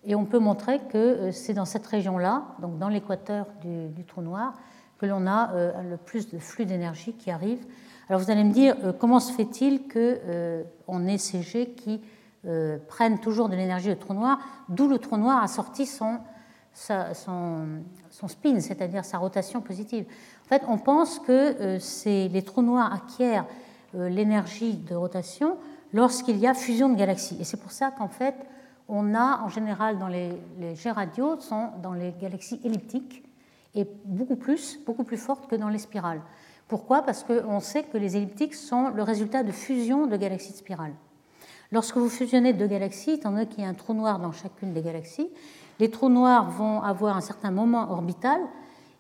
[0.05, 4.23] Et on peut montrer que euh, c'est dans cette région-là, donc dans l'équateur du, trou
[4.23, 4.55] noir,
[5.01, 5.51] que l'on a
[5.83, 7.65] le plus de flux d'énergie qui arrive.
[8.09, 12.03] Alors vous allez me dire, comment se fait-il qu'on ait ces jets qui
[12.89, 16.19] prennent toujours de l'énergie au trou noir, d'où le trou noir a sorti son,
[16.73, 20.05] spin, c'est-à-dire sa rotation positive.
[20.45, 23.47] En fait, on pense que euh, les trous noirs acquièrent
[23.95, 25.57] euh, l'énergie de rotation
[25.93, 27.37] lorsqu'il y a fusion de galaxies.
[27.41, 28.35] Et c'est pour ça qu'en fait,
[28.89, 33.25] on a en général dans les, les jets radio sont dans les galaxies elliptiques
[33.75, 36.23] et beaucoup plus, beaucoup plus fortes que dans les spirales.
[36.69, 37.03] Pourquoi?
[37.03, 40.93] Parce qu'on sait que les elliptiques sont le résultat de fusion de galaxies de spirale.
[41.73, 44.73] Lorsque vous fusionnez deux galaxies, étant donné qu'il y a un trou noir dans chacune
[44.73, 45.31] des galaxies,
[45.79, 48.41] les trous noirs vont avoir un certain moment orbital,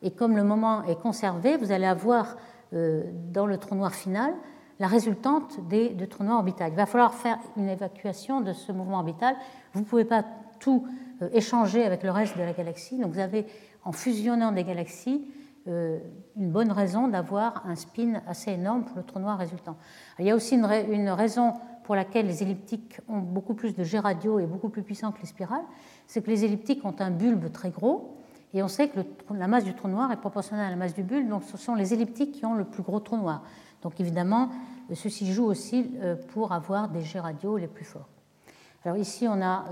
[0.02, 2.36] et comme le moment est conservé, vous allez avoir
[2.72, 4.32] euh, dans le trou noir final
[4.78, 6.64] la résultante des, de trous noirs orbitaux.
[6.66, 9.36] Il va falloir faire une évacuation de ce mouvement orbital.
[9.74, 10.24] Vous ne pouvez pas
[10.58, 10.86] tout
[11.20, 12.98] euh, échanger avec le reste de la galaxie.
[12.98, 13.46] Donc vous avez,
[13.84, 15.26] en fusionnant des galaxies,
[15.68, 15.98] euh,
[16.36, 19.76] une bonne raison d'avoir un spin assez énorme pour le trou noir résultant.
[20.18, 20.64] il y a aussi une,
[21.10, 21.52] raison
[21.84, 25.20] pour laquelle les elliptiques ont beaucoup plus de G radio et beaucoup plus puissant que
[25.20, 25.64] les spirales,
[26.06, 28.16] c'est que les elliptiques ont un bulbe très gros,
[28.54, 29.00] et on sait que
[29.34, 31.74] la masse du trou noir est proportionnelle à la masse du bulbe, donc ce sont
[31.74, 33.42] les elliptiques qui ont le plus gros trou noir.
[33.82, 34.48] Donc évidemment,
[34.94, 38.08] ceci joue aussi euh, pour avoir des G radio les plus forts.
[38.84, 39.66] Alors ici, on a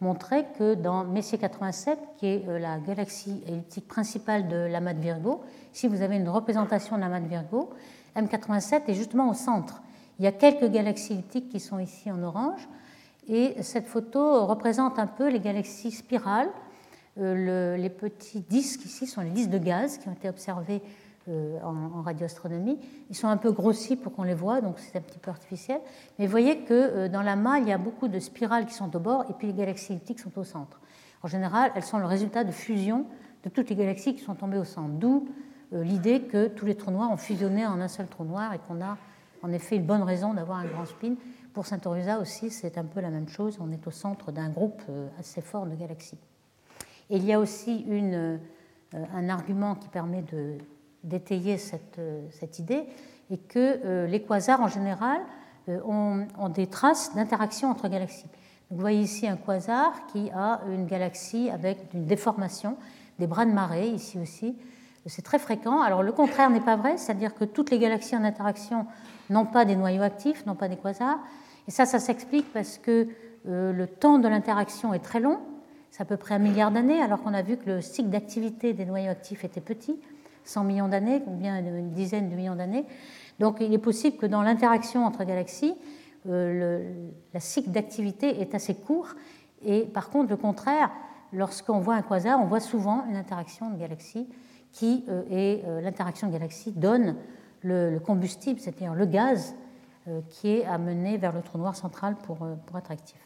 [0.00, 5.00] montré que dans Messier 87, qui est euh, la galaxie elliptique principale de l'amas de
[5.00, 5.42] Virgo,
[5.74, 7.70] ici vous avez une représentation de l'amas de Virgo,
[8.16, 9.82] M87 est justement au centre.
[10.18, 12.68] Il y a quelques galaxies elliptiques qui sont ici en orange.
[13.28, 16.50] Et cette photo représente un peu les galaxies spirales.
[17.18, 20.82] Euh, les petits disques ici sont les disques de gaz qui ont été observés
[21.28, 22.78] en, radioastronomie.
[23.08, 25.80] Ils sont un peu grossis pour qu'on les voit, donc c'est un petit peu artificiel.
[26.18, 28.74] Mais vous voyez que euh, dans la main, il y a beaucoup de spirales qui
[28.74, 30.80] sont au bord et puis les galaxies elliptiques sont au centre.
[31.22, 33.06] En général, elles sont le résultat de fusion
[33.44, 34.94] de toutes les galaxies qui sont tombées au centre.
[34.94, 35.28] D'où
[35.72, 38.82] l'idée que tous les trous noirs ont fusionné en un seul trou noir et qu'on
[38.82, 38.96] a
[39.42, 41.14] en effet une bonne raison d'avoir un grand spin.
[41.52, 43.58] Pour Saint-Orusa aussi, c'est un peu la même chose.
[43.60, 46.18] On est au centre d'un groupe euh, assez fort de galaxies.
[47.08, 48.38] Et il y a aussi euh,
[48.94, 50.22] un argument qui permet
[51.04, 52.84] d'étayer cette, euh, cette, idée,
[53.30, 55.20] et que les quasars en général
[55.68, 58.26] ont, ont des traces d'interaction entre galaxies.
[58.72, 62.76] vous voyez ici un quasar qui a une galaxie avec une déformation,
[63.20, 64.56] des bras de marée ici aussi.
[65.06, 65.80] C'est très fréquent.
[65.80, 68.86] Alors le contraire n'est pas vrai, c'est-à-dire que toutes les galaxies en interaction
[69.30, 71.20] non pas des noyaux actifs, non pas des quasars.
[71.68, 73.08] Et ça, ça s'explique parce que
[73.48, 75.38] euh, le temps de l'interaction est très long,
[75.90, 78.72] c'est à peu près un milliard d'années, alors qu'on a vu que le cycle d'activité
[78.72, 79.98] des noyaux actifs était petit,
[80.44, 82.86] 100 millions d'années, ou bien une dizaine de millions d'années.
[83.38, 85.74] Donc il est possible que dans l'interaction entre galaxies,
[86.28, 86.84] euh,
[87.32, 89.08] le, cycle d'activité est assez court.
[89.64, 90.90] Et par contre, le contraire,
[91.32, 94.28] lorsqu'on voit un quasar, on voit souvent une interaction de galaxies
[94.72, 97.16] qui euh, et l'interaction de galaxies donne
[97.62, 99.54] le, combustible, c'est-à-dire le gaz
[100.08, 103.18] euh, qui est amené vers le trou noir central pour, euh, pour être actif.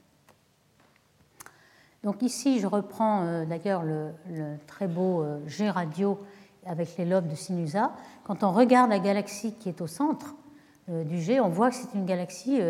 [2.03, 4.11] Donc ici, je reprends euh, d'ailleurs le,
[4.67, 6.19] très beau G radio
[6.67, 7.93] avec les lobes de Sinusa.
[8.25, 10.35] Quand on regarde la galaxie qui est au centre
[10.89, 12.61] du G, on voit que c'est une galaxie,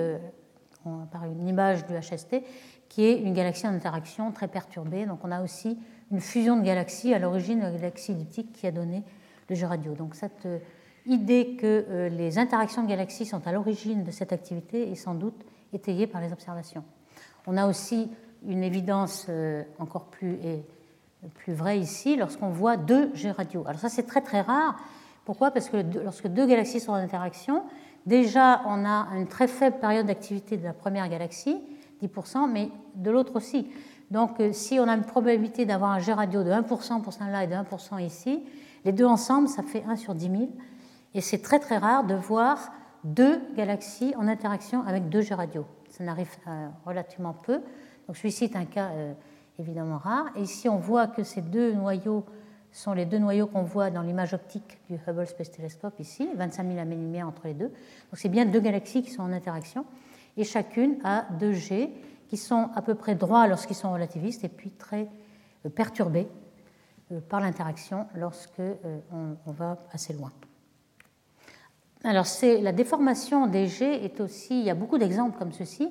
[1.11, 2.43] par une image du HST,
[2.89, 5.07] qui est une galaxie en interaction très perturbée.
[5.07, 5.79] Donc on a aussi
[6.11, 9.03] une fusion de galaxies à l'origine de la galaxie elliptique qui a donné
[9.49, 9.95] le G radio.
[9.95, 10.47] Donc cette
[11.07, 15.15] idée que euh, les interactions de galaxies sont à l'origine de cette activité est sans
[15.15, 16.85] doute étayée par les observations.
[17.47, 18.11] On a aussi
[18.47, 19.29] une évidence
[19.79, 20.39] encore plus,
[21.29, 23.65] plus vraie ici lorsqu'on voit deux G radio.
[23.67, 24.77] Alors ça c'est très très rare.
[25.25, 25.51] Pourquoi?
[25.51, 27.63] Parce que lorsque deux galaxies sont en interaction,
[28.07, 31.63] déjà on a une très faible période d'activité de la première galaxie,
[32.03, 33.71] 10%, mais de l'autre aussi.
[34.11, 37.47] Donc si on a une probabilité d'avoir un G radio de 1% pour celle-là et
[37.47, 38.45] de 1% ici,
[38.85, 40.49] les deux ensemble, ça fait 1 sur 10 000.
[41.15, 42.73] Et c'est très très rare de voir
[43.05, 45.65] deux galaxies en interaction avec deux G radio.
[45.91, 47.61] Ça n'arrive euh, relativement peu.
[48.07, 49.13] Donc celui-ci est un cas euh,
[49.59, 50.27] évidemment rare.
[50.37, 52.25] Et ici, on voit que ces deux noyaux
[52.73, 56.67] sont les deux noyaux qu'on voit dans l'image optique du Hubble Space Telescope ici, 25
[56.67, 57.69] 000 années-lumière entre les deux.
[57.69, 59.85] Donc c'est bien deux galaxies qui sont en interaction.
[60.37, 61.93] Et chacune a deux G
[62.29, 65.09] qui sont à peu près droits lorsqu'ils sont relativistes et puis très
[65.65, 66.27] euh, perturbés
[67.29, 68.63] par l'interaction lorsque
[69.13, 70.33] on va assez loin.
[72.07, 75.89] Alors, c'est la déformation des G est aussi, il y a beaucoup d'exemples comme ceci,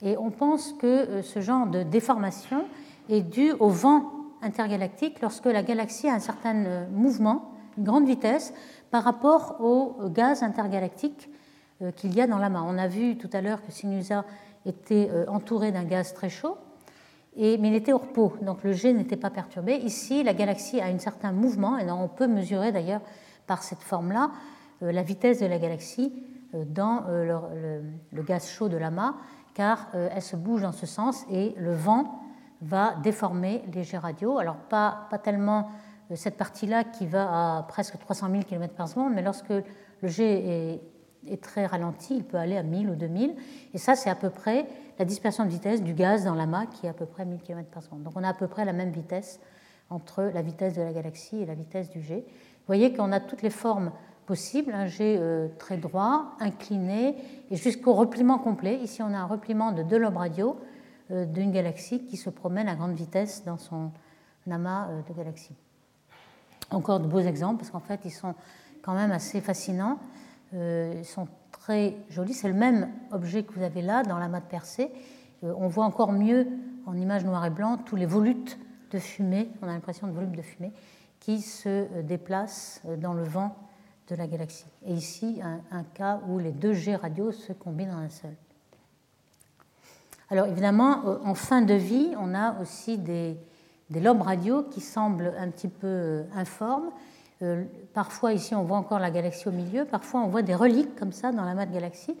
[0.00, 2.64] et on pense que euh, ce genre de déformation
[3.08, 4.10] est dû au vent
[4.42, 8.52] intergalactique lorsque la galaxie a un certain euh, mouvement, une grande vitesse,
[8.90, 11.28] par rapport au gaz intergalactique
[11.82, 12.64] euh, qu'il y a dans l'amas.
[12.66, 14.24] On a vu tout à l'heure que Sinusa
[14.66, 16.58] était entouré d'un gaz très chaud,
[17.34, 19.76] mais il était au repos, donc le G n'était pas perturbé.
[19.76, 23.00] Ici, la galaxie a un certain mouvement, et on peut mesurer d'ailleurs
[23.46, 24.30] par cette forme-là
[24.82, 26.12] euh, la vitesse de la galaxie
[26.54, 27.80] euh, dans euh,
[28.12, 29.14] le, gaz chaud de l'amas,
[29.54, 32.22] car elle se bouge dans ce sens et le vent
[32.62, 34.38] va déformer les jets radio.
[34.38, 35.70] Alors pas, pas tellement
[36.14, 40.80] cette partie-là qui va à presque 300 000 km par seconde, mais lorsque le jet
[41.26, 43.34] est, très ralenti, il peut aller à 1000 ou 2000.
[43.74, 44.66] Et ça, c'est à peu près
[44.98, 47.68] la dispersion de vitesse du gaz dans l'amas qui est à peu près 1000 km
[47.68, 48.02] par seconde.
[48.02, 49.40] Donc on a à peu près la même vitesse
[49.90, 52.24] entre la vitesse de la galaxie et la vitesse du jet.
[52.26, 53.92] Vous voyez qu'on a toutes les formes
[54.26, 57.16] possible, un jet euh, très droit, incliné,
[57.50, 58.76] et jusqu'au repliement complet.
[58.76, 60.64] Ici, on a un repliement de deux lobes radio euh,
[61.10, 63.90] d'une galaxie qui se promène à grande vitesse dans son
[64.50, 65.56] amas euh, de galaxies.
[66.70, 68.34] Encore de beaux exemples, parce qu'en fait, ils sont
[68.82, 69.98] quand même assez fascinants.
[70.52, 72.34] Ils sont très jolis.
[72.34, 74.90] C'est le même objet que vous avez là, dans l'amas de Persée.
[75.42, 76.46] On voit encore mieux,
[76.86, 78.58] en image noir et blanc, tous les volutes
[78.90, 80.72] de fumée, on a l'impression de volutes de fumée,
[81.20, 83.56] qui se déplacent dans le vent
[84.10, 84.66] de la galaxie.
[84.84, 88.34] Et ici, un, cas où les deux G radios se combinent en un seul.
[90.32, 93.36] Alors évidemment, euh, en fin de vie, on a aussi des,
[93.92, 96.90] lobes radio qui semblent un petit peu euh, informes.
[97.42, 97.64] Euh,
[97.94, 99.84] parfois, ici, on voit encore la galaxie au milieu.
[99.84, 102.16] Parfois, on voit des reliques comme ça dans la de galaxie,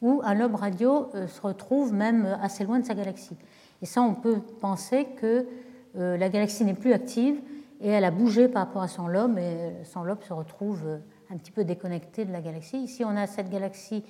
[0.00, 3.36] où un lobe radio se retrouve même assez loin de sa galaxie.
[3.80, 5.46] Et ça, on peut penser que
[5.94, 7.40] la galaxie n'est plus active
[7.80, 10.98] et elle a bougé par rapport à son lobe, et son lobe se retrouve
[11.30, 12.78] un petit peu déconnecté de la galaxie.
[12.78, 14.02] Ici, on a cette galaxie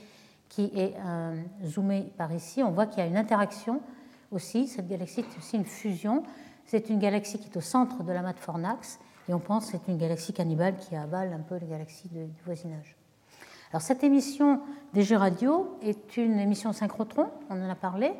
[0.52, 1.34] qui est euh,
[1.64, 2.62] zoomée par ici.
[2.62, 3.80] On voit qu'il y a une interaction
[4.30, 4.68] aussi.
[4.68, 6.24] Cette galaxie est aussi une fusion.
[6.66, 9.00] C'est une galaxie qui est au centre de l'amas de Fornax.
[9.30, 12.28] Et on pense que c'est une galaxie cannibale qui avale un peu les galaxies du
[12.44, 12.96] voisinage.
[13.70, 14.60] Alors, cette émission
[14.92, 18.12] des jeux radio est une émission synchrotron, on en a parlé.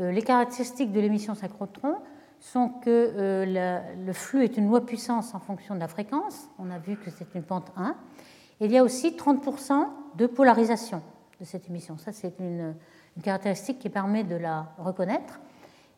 [0.00, 1.96] Euh, les caractéristiques de l'émission synchrotron
[2.40, 6.48] sont que euh, le flux est une loi puissance en fonction de la fréquence.
[6.58, 7.94] On a vu que c'est une pente 1
[8.60, 11.02] il y a aussi 30% de polarisation
[11.40, 11.98] de cette émission.
[11.98, 12.74] Ça, c'est une,
[13.22, 15.40] caractéristique qui permet de la reconnaître.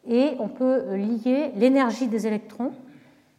[0.08, 2.72] Et on peut lier l'énergie des électrons.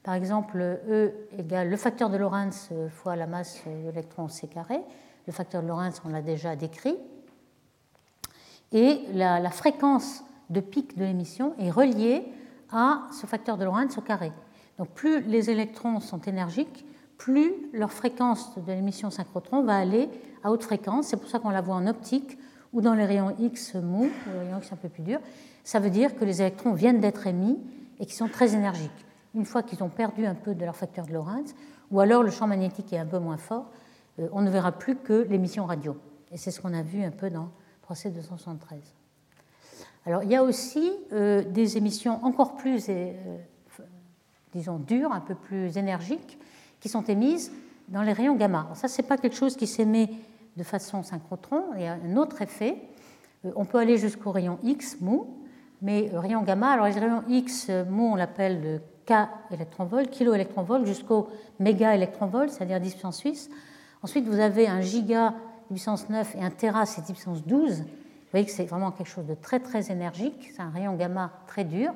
[0.04, 4.80] Par exemple, E égale le facteur de Lorentz fois la masse de l'électron C carré.
[5.26, 6.96] Le facteur de Lorentz, on l'a déjà décrit.
[8.72, 12.24] Et la, la fréquence de pic de l'émission est reliée
[12.72, 14.32] à ce facteur de Lorentz au carré.
[14.78, 16.86] Donc plus les électrons sont énergiques,
[17.22, 20.10] plus leur fréquence de l'émission synchrotron va aller
[20.44, 21.08] à haute fréquence.
[21.08, 22.36] C'est pour ça qu'on la voit en optique
[22.74, 25.20] ou dans les rayons X mou, les rayons X un peu plus durs.
[25.64, 27.60] Ça veut dire que les électrons viennent d'être émis
[28.00, 28.90] et qui sont très énergiques.
[29.36, 31.54] Une fois qu'ils ont perdu un peu de leur facteur de Lorentz,
[31.92, 33.70] ou alors le champ magnétique est un peu moins fort,
[34.18, 35.96] euh, on ne verra plus que l'émission radio.
[36.32, 38.80] Et c'est ce qu'on a vu un peu dans le procès 273.
[40.08, 43.14] Alors il y a aussi euh, des émissions encore plus, euh,
[44.54, 46.40] disons, dures, un peu plus énergiques,
[46.82, 47.52] qui sont émises
[47.88, 48.70] dans les rayons gamma.
[48.74, 50.10] ça, ce n'est pas quelque chose qui s'émet
[50.58, 51.64] de façon synchrotron.
[51.76, 52.78] Il y a un autre effet.
[53.46, 55.28] Euh, on peut aller jusqu'au rayon X mou,
[55.82, 60.10] mais euh, rayon gamma, alors les rayons X euh, mou, on l'appelle le K électronvolt,
[60.10, 61.30] kilo électronvolt, jusqu'au
[61.60, 63.50] méga électronvolt, c'est-à-dire 10 puissance 6.
[64.04, 65.34] Ensuite, vous avez un giga
[65.70, 67.80] 10 puissance 9 et un téra, c'est 10 puissance 12.
[67.80, 67.86] Vous
[68.32, 71.66] voyez que c'est vraiment quelque chose de très très énergique, c'est un rayon gamma très
[71.66, 71.92] dur.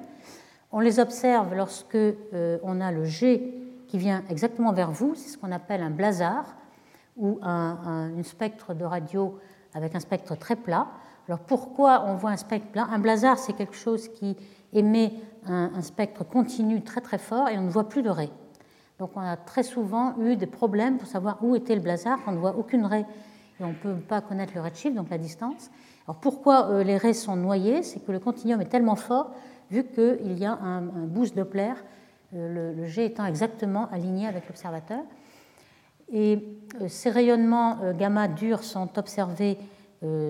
[0.71, 1.97] On les observe lorsque
[2.33, 3.64] on a le G
[3.95, 6.43] qui vient exactement vers vous, c'est ce qu'on appelle un blazar
[7.15, 9.39] ou un, spectre de radio
[9.73, 10.87] avec un spectre très plat.
[11.29, 14.35] Alors pourquoi on voit un spectre plein Un blazar, c'est quelque chose qui
[14.73, 15.13] émet
[15.47, 18.31] un, spectre continu très très fort et on ne voit plus de raies.
[18.99, 22.33] Donc on a très souvent eu des problèmes pour savoir où était le blazar, on
[22.33, 23.05] ne voit aucune raie
[23.61, 25.71] et on ne peut pas connaître le redshift, donc la distance.
[26.05, 29.31] Alors pourquoi euh, les raies sont noyées C'est que le continuum est tellement fort,
[29.71, 31.75] vu qu'il y a un, boost Doppler,
[32.33, 35.03] euh, le, G étant exactement aligné avec l'observateur.
[36.11, 36.39] Et
[36.81, 39.57] euh, ces rayonnements gamma durs sont observés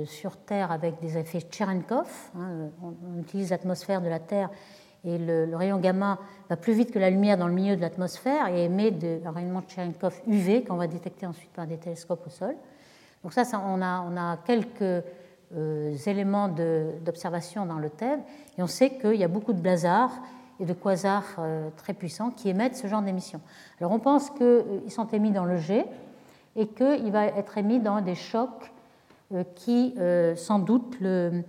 [0.05, 2.07] sur Terre avec des effets Cherenkov.
[2.37, 4.49] Hein, on, utilise l'atmosphère de la Terre
[5.05, 6.17] et le, rayon gamma
[6.49, 8.93] va plus vite que la lumière dans le milieu de l'atmosphère et émet
[9.25, 12.55] un rayonnement Cherenkov UV qu'on va détecter ensuite par des télescopes au sol.
[13.23, 15.03] Donc ça, on, a, quelques
[15.55, 18.19] euh, éléments d'observation dans le TEV
[18.57, 20.11] et on sait qu'il y a beaucoup de blazars
[20.59, 23.41] et de quasars euh, très puissants qui émettent ce genre d'émissions.
[23.79, 25.85] Alors on pense qu'ils sont émis dans le G
[26.55, 28.71] et qu'il va être émis dans des chocs
[29.33, 29.95] euh, qui,
[30.35, 31.43] sans doute, le,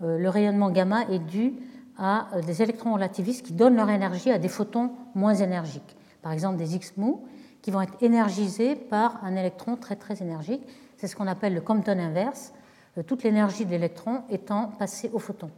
[0.00, 1.54] le, rayonnement gamma est dû
[1.98, 5.96] à des électrons relativistes qui donnent leur énergie à des photons moins énergiques.
[6.22, 7.24] Par exemple des X-mou
[7.62, 10.62] qui vont être énergisés par un électron très très énergique
[10.96, 12.52] c'est ce qu'on appelle le Compton inverse,
[12.98, 15.50] euh, toute l'énergie de l'électron étant passée au photon.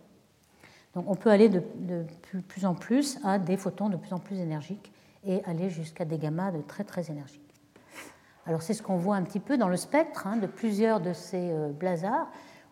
[0.96, 1.60] Donc on peut aller de,
[2.48, 4.92] plus en plus à des photons de plus en plus énergiques
[5.26, 7.42] et aller jusqu'à des gammas de très très énergiques.
[8.46, 11.12] Alors c'est ce qu'on voit un petit peu dans le spectre hein, de plusieurs de
[11.12, 11.70] ces euh.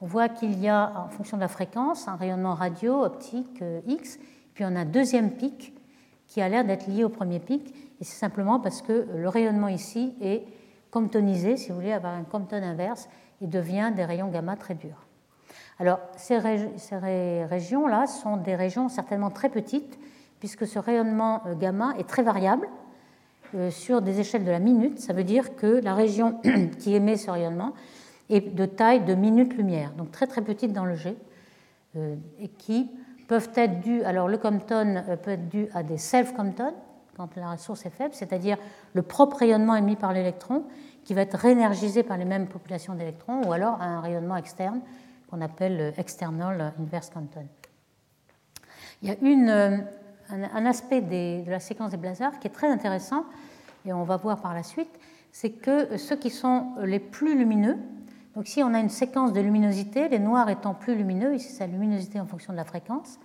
[0.01, 3.81] On voit qu'il y a, en fonction de la fréquence, un rayonnement radio, optique, euh,
[3.87, 4.19] X,
[4.55, 5.75] puis on a un deuxième pic
[6.27, 9.69] qui a l'air d'être lié au premier pic, et c'est simplement parce que le rayonnement
[9.69, 10.45] ici est
[10.91, 13.09] comptonisé, si vous voulez, avoir un Compton inverse,
[13.41, 15.04] il devient des rayons gamma très durs.
[15.81, 19.99] Alors, ces, régions-là sont des régions certainement très petites,
[20.39, 22.69] puisque ce rayonnement euh, gamma est très variable
[23.55, 25.01] euh, sur des échelles de la minute.
[25.01, 26.41] Ça veut dire que la région
[26.79, 27.73] qui émet ce rayonnement
[28.31, 31.17] est de taille de minute-lumière, donc très très petite dans le G,
[31.97, 32.91] euh, et qui
[33.27, 36.73] peuvent être dues, alors le Compton peut être dû à des self-Compton,
[37.17, 38.59] quand la ressource est faible, c'est-à-dire
[38.93, 40.65] le propre rayonnement émis par l'électron
[41.05, 44.81] qui va être réénergisé par les mêmes populations d'électrons, ou alors un rayonnement externe
[45.35, 47.45] qu'on appelle external inverse Compton.
[49.03, 49.17] Il y a
[49.53, 49.79] euh,
[50.31, 53.25] un, aspect de la séquence des blazars qui est très intéressant,
[53.85, 54.91] et on va voir par la suite,
[55.33, 57.77] c'est que ceux qui sont les plus lumineux,
[58.37, 61.67] donc si on a une séquence de luminosité, les noirs étant plus lumineux, ici c'est
[61.67, 63.19] la luminosité en fonction de la fréquence,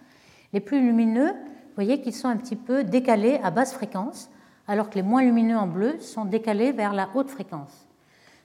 [0.52, 4.32] les plus lumineux vous voyez qu'ils sont un petit peu décalés à basse fréquence,
[4.68, 7.88] alors que les moins lumineux en bleu sont décalés vers la haute fréquence.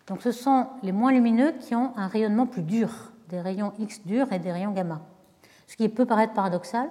[0.07, 4.03] Donc ce sont les moins lumineux qui ont un rayonnement plus dur, des rayons X
[4.05, 5.01] durs et des rayons gamma.
[5.67, 6.91] Ce qui peut paraître paradoxal,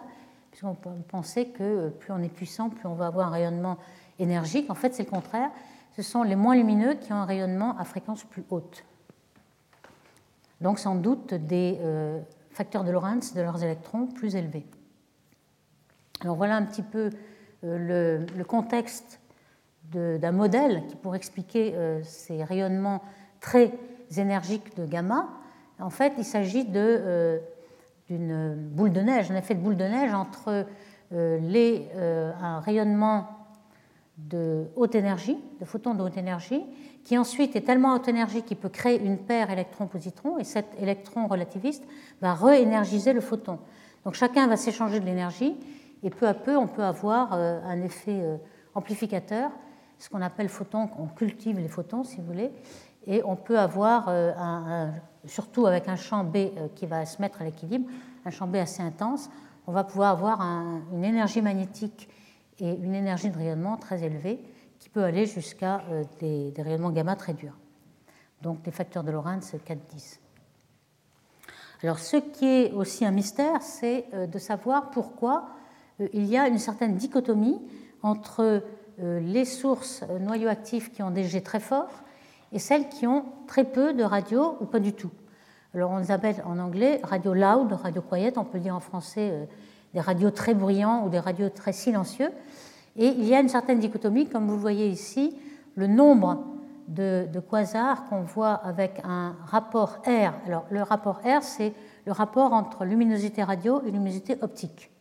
[0.51, 3.77] puisqu'on peut penser que plus on est puissant, plus on va avoir un rayonnement
[4.19, 4.69] énergique.
[4.69, 5.49] En fait, c'est le contraire.
[5.95, 8.84] Ce sont les moins lumineux qui ont un rayonnement à fréquence plus haute.
[10.61, 12.19] Donc sans doute des euh,
[12.51, 14.65] facteurs de Lorentz de leurs électrons plus élevés.
[16.21, 17.09] Alors voilà un petit peu
[17.63, 19.19] euh, le, contexte
[19.91, 23.03] d'un modèle qui pourrait expliquer euh, ces rayonnements
[23.41, 23.73] très
[24.17, 25.29] énergiques de gamma.
[25.80, 27.39] En fait, il s'agit euh,
[28.09, 30.65] d'une boule de neige, un effet de boule de neige entre
[31.11, 33.28] les, un rayonnement
[34.17, 36.63] de haute énergie, de photons de haute énergie,
[37.03, 41.28] qui ensuite est tellement haute énergie qu'il peut créer une paire électron-positron, et cet électron
[41.28, 41.84] relativiste
[42.21, 43.59] va réénergiser le photon.
[44.05, 45.55] Donc chacun va s'échanger de l'énergie,
[46.03, 48.38] et peu à peu, on peut avoir euh, un effet euh,
[48.76, 49.51] amplificateur,
[49.97, 52.51] ce qu'on appelle photon, on cultive les photons, si vous voulez,
[53.05, 54.87] et on peut avoir, euh,
[55.25, 57.89] surtout avec un champ B qui va se mettre à l'équilibre,
[58.25, 59.29] un champ B assez intense,
[59.67, 60.41] on va pouvoir avoir
[60.91, 62.09] une énergie magnétique
[62.59, 64.39] et une énergie de rayonnement très élevée
[64.79, 65.81] qui peut aller jusqu'à
[66.19, 67.57] des, des, rayonnements gamma très durs.
[68.41, 70.19] Donc des facteurs de Lorentz 4-10.
[71.81, 75.47] Alors ce qui est aussi un mystère, c'est de savoir pourquoi
[75.99, 77.61] euh, il y a une certaine dichotomie
[78.01, 78.63] entre
[78.99, 82.03] euh, les sources noyaux-actifs qui ont des jets très forts
[82.53, 85.11] et celles qui ont très peu de radio ou pas du tout.
[85.73, 89.31] Alors on les appelle en anglais radio loud, radio quiet, on peut dire en français
[89.31, 89.45] euh,
[89.93, 92.29] des radios très bruyants ou des radios très silencieux.
[92.95, 95.35] Et il y a une certaine dichotomie, comme vous voyez ici,
[95.75, 96.45] le nombre
[96.87, 100.33] de, de quasars qu'on voit avec un rapport R.
[100.45, 101.73] Alors le rapport R, c'est
[102.05, 104.91] le rapport entre luminosité radio et luminosité optique.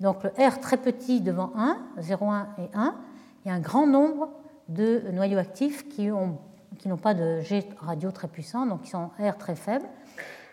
[0.00, 2.94] Donc le R très petit devant 1, 0, 1 et 1,
[3.44, 4.28] il y a un grand nombre
[4.68, 6.10] de noyaux actifs qui
[6.86, 9.86] n'ont pas de G radio très puissant, donc qui sont R très faibles,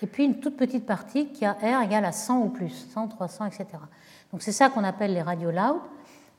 [0.01, 3.09] et puis une toute petite partie qui a R égale à 100 ou plus, 100,
[3.09, 3.65] 300, etc.
[4.31, 5.81] Donc c'est ça qu'on appelle les radios loud,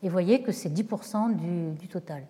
[0.02, 2.24] et vous voyez que c'est 10% du, total.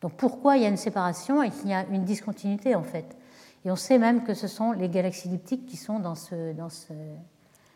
[0.00, 3.16] Donc pourquoi il y a une séparation et qu'il y a une discontinuité en fait?
[3.64, 6.70] Et on sait même que ce sont les galaxies elliptiques qui sont dans, ce, dans
[6.70, 6.92] ce,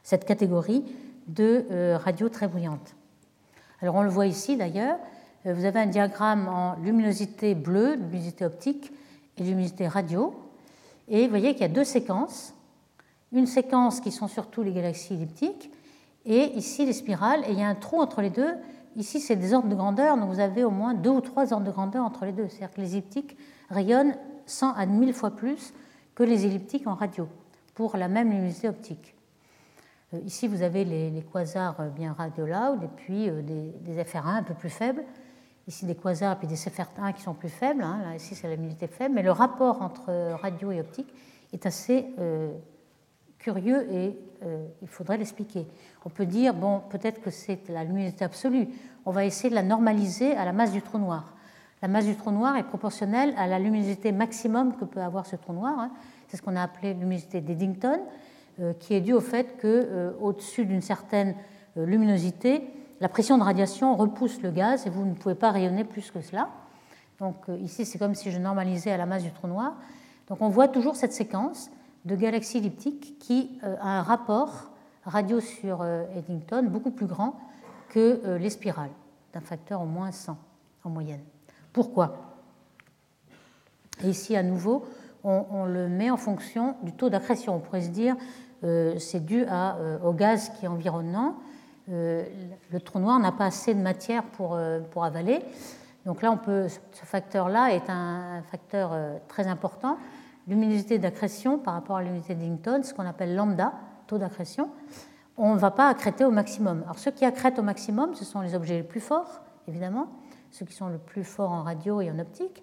[0.02, 0.84] cette catégorie
[1.28, 2.94] de euh, radio très brillantes.
[3.80, 4.98] Alors on le voit ici d'ailleurs,
[5.44, 8.92] vous avez un diagramme en luminosité bleue, luminosité optique,
[9.36, 10.34] et luminosité radio.
[11.08, 12.54] Et vous voyez qu'il y a deux séquences.
[13.32, 15.70] Une séquence qui sont surtout les galaxies elliptiques,
[16.24, 18.54] et ici les spirales, et il y a un trou entre les deux.
[18.94, 21.66] Ici, c'est des ordres de grandeur, donc vous avez au moins deux ou trois ordres
[21.66, 22.48] de grandeur entre les deux.
[22.48, 23.36] C'est-à-dire que les elliptiques
[23.70, 24.16] rayonnent
[24.46, 25.72] 100 à 1000 fois plus
[26.14, 27.26] que les elliptiques en radio,
[27.74, 29.14] pour la même luminosité optique.
[30.12, 34.02] Euh, ici, vous avez les, quasars euh, bien radio loud et puis euh, des, des,
[34.02, 35.04] FR1 un peu plus faibles.
[35.68, 37.82] Ici, des quasars et puis des FR1 qui sont plus faibles.
[37.82, 38.14] Hein.
[38.16, 39.14] Ici, c'est la luminosité faible.
[39.14, 41.12] Mais le rapport entre radio et optique
[41.52, 42.06] est assez
[43.38, 44.18] curieux et
[44.82, 45.66] il faudrait l'expliquer.
[46.04, 48.66] On peut dire, bon, peut-être que c'est la luminosité absolue.
[49.04, 51.34] On va essayer de la normaliser à la masse du trou noir.
[51.82, 55.34] La masse du trou noir est proportionnelle à la luminosité maximum que peut avoir ce
[55.34, 55.78] trou noir.
[55.80, 55.90] Hein.
[56.28, 57.98] C'est ce qu'on a appelé luminosité d'Eddington,
[58.60, 61.34] euh, qui est due au fait qu'au-dessus euh, d'une certaine
[61.76, 62.62] euh, luminosité,
[63.02, 66.20] la pression de radiation repousse le gaz et vous ne pouvez pas rayonner plus que
[66.20, 66.48] cela.
[67.18, 69.74] Donc ici, c'est comme si je normalisais à la masse du trou noir.
[70.28, 71.70] Donc on voit toujours cette séquence
[72.04, 74.70] de galaxies elliptiques qui a un rapport
[75.04, 75.84] radio sur
[76.16, 77.38] Eddington beaucoup plus grand
[77.90, 78.90] que les spirales,
[79.34, 80.36] d'un facteur au moins 100
[80.84, 81.22] en moyenne.
[81.72, 82.32] Pourquoi?
[84.02, 84.84] Et ici, à nouveau,
[85.24, 87.54] on, le met en fonction du taux d'accrétion.
[87.54, 88.16] On pourrait se dire
[88.64, 91.36] euh, c'est dû euh, au gaz qui est environnant.
[91.90, 92.24] Euh,
[92.70, 94.58] le trou noir n'a pas assez de matière pour,
[94.90, 95.40] pour avaler.
[96.06, 98.90] Donc là, on peut, ce facteur-là est un facteur
[99.28, 99.98] très important.
[100.48, 103.72] Luminosité d'accrétion par rapport à l'unité d'Ington, ce qu'on appelle lambda,
[104.08, 104.70] taux d'accrétion,
[105.36, 106.82] on ne va pas accréter au maximum.
[106.84, 110.08] Alors ceux qui accrètent au maximum, ce sont les objets les plus forts, évidemment,
[110.50, 112.62] ceux qui sont le plus forts en radio et en optique.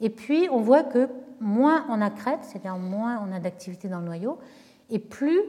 [0.00, 1.08] Et puis, on voit que
[1.40, 4.38] moins on accrète, c'est-à-dire moins on a d'activité dans le noyau,
[4.90, 5.40] et plus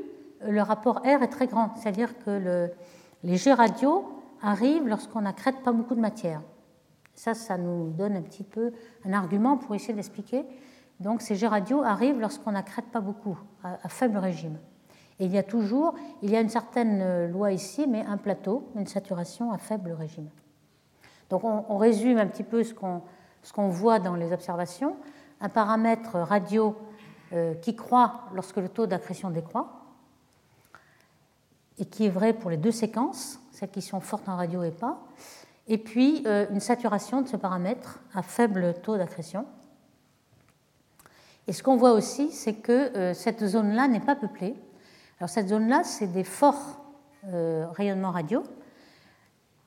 [0.46, 1.76] le rapport R est très grand.
[1.78, 2.72] C'est-à-dire que le,
[3.24, 4.06] les jets radio
[4.42, 6.42] arrivent lorsqu'on accrète pas beaucoup de matière.
[7.14, 8.72] Ça, ça nous donne un petit peu
[9.06, 10.46] un argument pour essayer d'expliquer.
[11.00, 14.58] Donc, ces jets radio arrivent lorsqu'on accrète pas beaucoup, à, faible régime.
[15.20, 18.70] Et il y a toujours, il y a une certaine loi ici, mais un plateau,
[18.76, 20.30] une saturation à faible régime.
[21.30, 24.98] Donc on, résume un petit peu ce qu'on voit dans les observations.
[25.40, 26.76] Un paramètre radio
[27.34, 29.81] euh, qui croît lorsque le taux d'accrétion décroît,
[31.82, 34.72] et qui est vrai pour les deux séquences, celles qui sont fortes en radio et
[34.72, 35.02] pas,
[35.68, 39.46] et puis euh, une saturation de ce paramètre à faible taux d'accrétion.
[41.48, 44.56] Et ce qu'on voit aussi, c'est que euh, cette zone-là n'est pas peuplée.
[45.20, 46.78] Alors cette zone-là, c'est des forts
[47.24, 48.42] rayonnements radio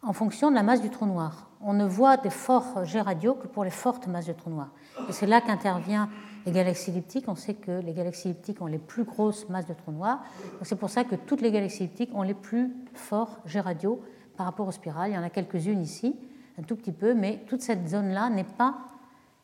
[0.03, 3.35] en fonction de la masse du trou noir on ne voit des forts jets radio
[3.35, 4.71] que pour les fortes masses de trous noirs.
[5.09, 6.09] Et c'est là qu'interviennent
[6.47, 7.29] les galaxies elliptiques.
[7.29, 10.23] On sait que les galaxies elliptiques ont les plus grosses masses de trous noirs.
[10.63, 14.03] C'est pour ça que toutes les galaxies elliptiques ont les plus forts jets radio
[14.37, 15.11] par rapport aux spirales.
[15.11, 16.17] Il y en a quelques-unes ici,
[16.59, 18.77] un tout petit peu, mais toute cette zone-là n'est pas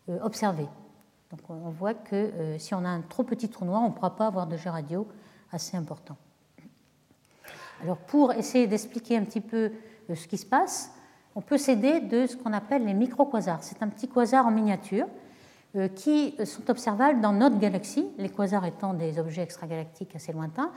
[0.08, 0.68] euh, observée.
[1.30, 3.92] Donc on voit que euh, si on a un trop petit trou noir, on ne
[3.92, 5.06] pourra pas avoir de jet radio
[5.52, 6.16] assez important.
[7.82, 9.72] Alors pour essayer d'expliquer un petit peu
[10.10, 10.92] euh, ce qui se passe,
[11.34, 13.62] on peut s'aider de ce qu'on appelle les micro-quasars.
[13.62, 15.06] C'est un petit quasar en miniature
[15.94, 20.70] qui sont observables dans notre galaxie, les quasars étant des objets extragalactiques assez lointains.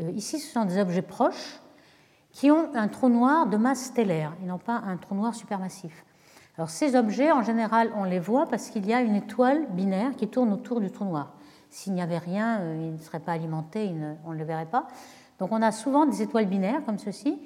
[0.00, 1.60] Euh, ici, ce sont des objets proches
[2.32, 6.04] qui ont un trou noir de masse stellaire, ils n'ont pas un trou noir supermassif.
[6.56, 10.16] Alors ces objets, en général, on les voit parce qu'il y a une étoile binaire
[10.16, 11.32] qui tourne autour du trou noir.
[11.70, 13.92] S'il n'y avait rien, euh, il ne serait pas alimenté,
[14.26, 14.86] on ne le verrait pas.
[15.38, 17.38] Donc on a souvent des étoiles binaires comme ceci.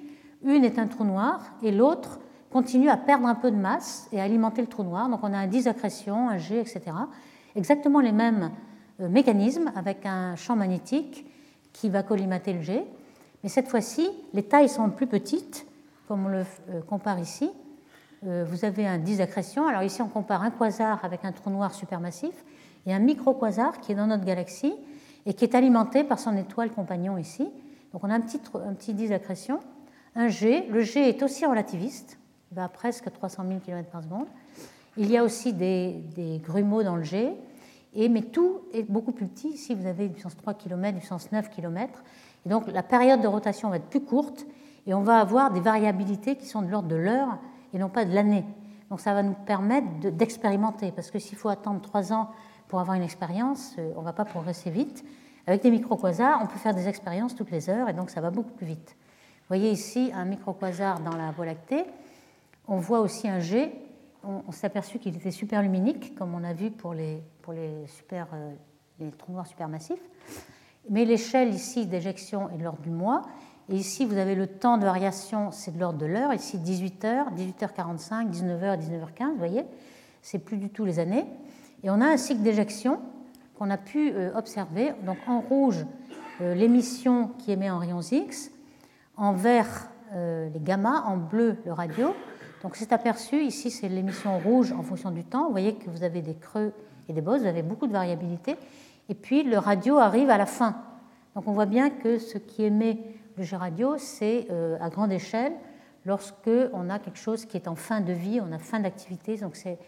[0.45, 2.21] Une est un trou noir et l'autre
[2.57, 5.11] continue à perdre un peu de masse et à alimenter le trou noir.
[5.11, 6.81] Donc on a un disaccrétion, un G, etc.
[7.55, 8.51] Exactement les mêmes
[8.99, 11.27] euh, mécanismes avec un champ magnétique
[11.75, 12.83] qui va collimater le G.
[13.43, 15.67] Mais cette fois-ci, les tailles sont plus petites,
[16.09, 17.51] comme on le euh, compare ici.
[18.27, 19.67] Euh, vous avez un disaccrétion.
[19.67, 22.33] Alors ici, on compare un quasar avec un trou noir supermassif
[22.87, 24.73] et un micro-quasar qui est dans notre galaxie
[25.27, 27.51] et qui est alimenté par son étoile compagnon ici.
[27.93, 29.61] Donc on a un petit, un petit disaccrétion,
[30.15, 30.67] un G.
[30.71, 32.19] Le G est aussi relativiste,
[32.53, 34.27] va à presque 300 000 km par seconde.
[34.97, 37.35] Il y a aussi des, grumeaux dans le G,
[37.95, 39.49] mais tout est beaucoup plus petit.
[39.49, 42.03] Ici, vous avez une puissance 3 km, une puissance 9 km.
[42.45, 44.47] Et donc, la période de rotation va être plus courte,
[44.87, 47.39] et on va avoir des variabilités qui sont de l'ordre de l'heure
[47.75, 48.45] et non pas de l'année.
[48.89, 52.31] Donc, ça va nous permettre d'expérimenter, parce que s'il faut attendre 3 ans
[52.69, 55.05] pour avoir une expérience, euh, on ne va pas progresser vite.
[55.47, 58.31] Avec des micro-quasars, on peut faire des expériences toutes les heures, et donc ça va
[58.31, 58.97] beaucoup plus vite.
[58.97, 61.85] Vous voyez ici un micro-quasar dans la Voie lactée.
[62.69, 63.73] On voit aussi un G.
[64.25, 68.27] On, s'est aperçu qu'il était superluminique, comme on a vu pour les, pour les super
[68.35, 68.53] euh,
[68.99, 70.03] les trous noirs supermassifs.
[70.91, 73.23] Mais l'échelle ici d'éjection est de l'ordre du mois.
[73.69, 76.33] Et ici, vous avez le temps de variation, c'est de l'ordre de l'heure.
[76.33, 79.65] Ici, 18h, 18h45, 19h, 19h15, vous voyez,
[80.23, 81.25] c'est plus du tout les années.
[81.85, 83.01] Et on a un cycle d'éjection
[83.57, 84.93] qu'on a pu euh, observer.
[85.05, 85.87] Donc en rouge,
[86.41, 88.51] euh, l'émission qui émet en rayons X,
[89.17, 92.15] en vert, les gamma, en bleu, le radio.
[92.67, 95.45] Donc c'est aperçu, ici c'est l'émission rouge en fonction du temps.
[95.45, 96.73] Vous voyez que vous avez des creux
[97.09, 98.57] et des bosses, vous avez beaucoup de variabilité.
[99.09, 100.75] Et puis le radio arrive à la fin.
[101.37, 102.99] Donc on voit bien que ce qui émet
[103.37, 104.49] le G radio, c'est
[104.81, 105.53] à grande échelle
[106.07, 109.37] lorsque on a quelque chose qui est en fin de vie, on a fin d'activité.
[109.37, 109.79] Donc c'est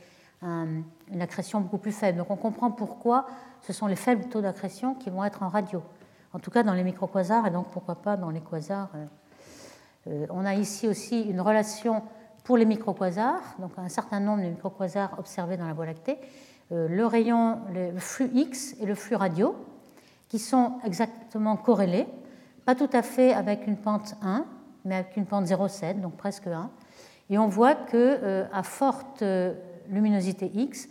[0.45, 2.19] une accrétion beaucoup plus faible.
[2.19, 3.27] Donc on comprend pourquoi
[3.61, 5.83] ce sont les faibles taux d'accrétion qui vont être en radio.
[6.33, 8.91] En tout cas dans les microquasars et donc pourquoi pas dans les quasars.
[8.95, 9.07] Euh,
[10.07, 12.05] euh, on a ici aussi une relation
[12.49, 16.17] pour les microquasars, donc un certain nombre de microquasars observés dans la Voie lactée,
[16.73, 19.55] euh, le rayon, le flux X et le flux radio,
[20.31, 22.07] qui sont exactement corrélés,
[22.65, 24.47] pas tout à fait avec une pente 1,
[24.87, 26.71] mais avec une pente 0,7, donc presque 1.
[27.29, 29.23] Et on voit que à forte
[29.91, 30.89] luminosité X,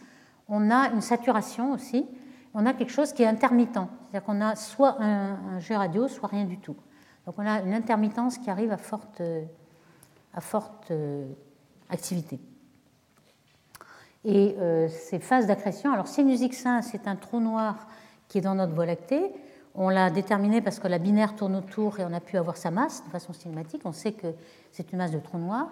[0.50, 2.06] on a une saturation aussi,
[2.54, 6.30] on a quelque chose qui est intermittent, c'est-à-dire qu'on a soit un, G radio, soit
[6.30, 6.76] rien du tout.
[7.26, 9.24] Donc on a une intermittence qui arrive à forte,
[10.36, 11.26] à forte euh,
[11.90, 12.40] activité.
[14.26, 17.88] Et euh, ces phases d'accrétion, alors Sinus X1, c'est un trou noir
[18.28, 19.32] qui est dans notre Voie lactée.
[19.76, 22.72] On l'a déterminé parce que la binaire tourne autour et on a pu avoir sa
[22.72, 23.82] masse de façon cinématique.
[23.86, 24.28] On sait que
[24.72, 25.70] c'est une masse de trou noir.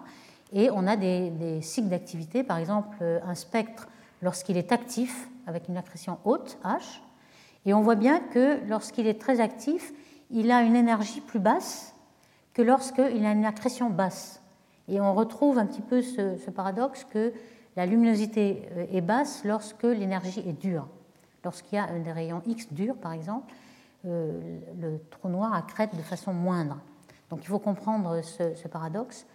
[0.54, 3.88] Et on a des, cycles d'activité, par exemple un spectre
[4.22, 7.00] lorsqu'il est actif avec une accrétion haute, H,
[7.66, 9.92] et on voit bien que lorsqu'il est très actif,
[10.30, 11.96] il a une énergie plus basse
[12.54, 14.42] que lorsqu'il a une accrétion basse.
[14.88, 17.34] Et on retrouve un petit peu ce, paradoxe que
[17.76, 20.88] la luminosité euh, est basse lorsque l'énergie est dure.
[21.44, 23.54] Lorsqu'il y a des rayons X durs, par exemple,
[24.06, 26.78] euh, le trou noir accrète de façon moindre.
[27.30, 29.26] Donc il faut comprendre ce paradoxe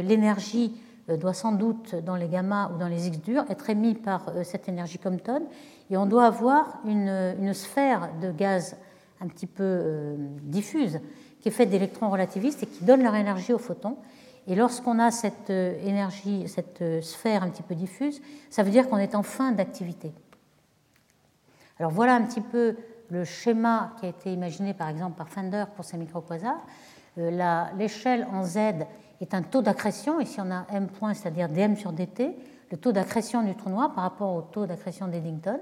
[0.00, 0.72] l'énergie
[1.10, 4.28] euh, doit sans doute, dans les gamma ou dans les X durs, être émise par
[4.28, 5.42] euh, cette énergie Compton,
[5.90, 8.76] et on doit avoir une, sphère de gaz
[9.20, 11.00] un petit peu euh, diffuse,
[11.40, 13.96] qui est faite d'électrons relativistes et qui donne leur énergie aux photons.
[14.46, 18.98] Et lorsqu'on a cette énergie, cette sphère un petit peu diffuse, ça veut dire qu'on
[18.98, 20.12] est en fin d'activité.
[21.78, 22.76] Alors voilà un petit peu
[23.10, 26.64] le schéma qui a été imaginé par exemple par Fender pour ces microquasars.
[27.16, 28.58] L'échelle en Z
[29.20, 30.20] est un taux d'accrétion.
[30.20, 32.36] Ici, on a m point, c'est-à-dire dm sur dt,
[32.70, 35.58] le taux d'accrétion du trou noir par rapport au taux d'accrétion d'Eddington.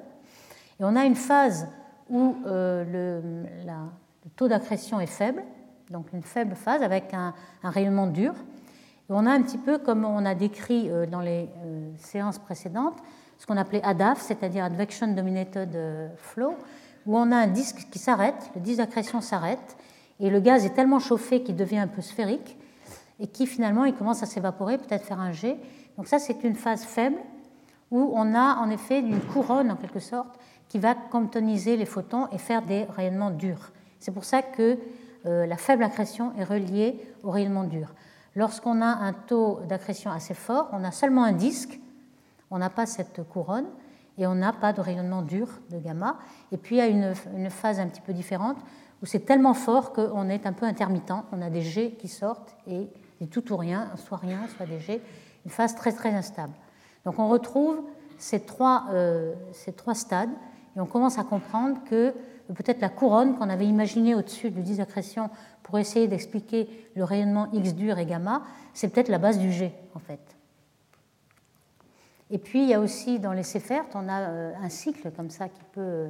[0.81, 1.69] Et on a une phase
[2.11, 5.43] où euh, le, taux d'accrétion est faible,
[5.91, 8.35] donc une faible phase avec un, rayonnement dur.
[9.09, 12.99] On a un petit peu, comme on a décrit euh, dans les euh, séances précédentes,
[13.39, 15.77] ce qu'on appelait ADAF, c'est-à-dire Advection Dominated
[16.17, 16.55] Flow,
[17.05, 19.77] où on a un disque qui s'arrête, le disque d'accrétion s'arrête,
[20.21, 22.57] et le gaz est tellement chauffé qu'il devient un peu sphérique,
[23.21, 25.57] et qui finalement il commence à s'évaporer, peut-être faire un jet.
[25.97, 27.17] Donc ça c'est une phase faible
[27.91, 30.39] où on a en effet une couronne en quelque sorte
[30.69, 33.71] qui va comptoniser les photons et faire des rayonnements durs.
[34.01, 34.79] C'est pour ça que
[35.27, 37.95] euh, la faible accrétion est reliée au rayonnement dur.
[38.37, 41.81] Lorsqu'on a un taux d'accrétion assez fort, on a seulement un disque,
[42.51, 43.67] on n'a pas cette couronne
[44.19, 46.19] et on n'a pas de rayonnement dur de gamma.
[46.53, 48.59] Et puis il y a une, phase un petit peu différente
[49.03, 52.57] où c'est tellement fort qu'on est un peu intermittent, on a des jets qui sortent
[52.67, 52.89] et
[53.31, 55.03] tout ou rien, soit rien, soit léger,
[55.45, 56.53] une phase très très instable.
[57.05, 57.83] Donc on retrouve
[58.19, 60.31] ces trois, euh, ces trois stades
[60.77, 62.15] et on commence à comprendre que
[62.55, 65.31] peut-être la couronne qu'on avait imaginée au-dessus du disque d'accrétion
[65.63, 68.43] pour essayer d'expliquer le rayonnement X dur et gamma,
[68.75, 70.21] c'est peut-être la base du G en fait.
[72.31, 75.31] Et puis il y a aussi dans les Céphert, on a euh, un cycle comme
[75.31, 76.09] ça qui peut euh,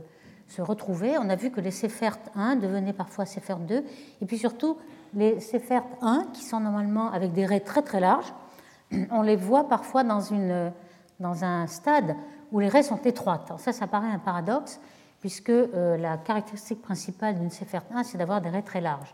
[0.48, 1.18] se retrouver.
[1.18, 3.84] On a vu que les Céphert 1 devenaient parfois Céphert 2,
[4.22, 4.76] et puis surtout
[5.14, 8.32] les Céphert 1, qui sont normalement avec des raies très très larges,
[9.10, 10.72] on les voit parfois dans, une,
[11.20, 12.16] dans un stade
[12.54, 13.50] où les raies sont étroites.
[13.58, 14.80] Ça, ça paraît un paradoxe,
[15.18, 19.12] puisque euh, la caractéristique principale d'une Céphert 1, c'est d'avoir des raies très larges.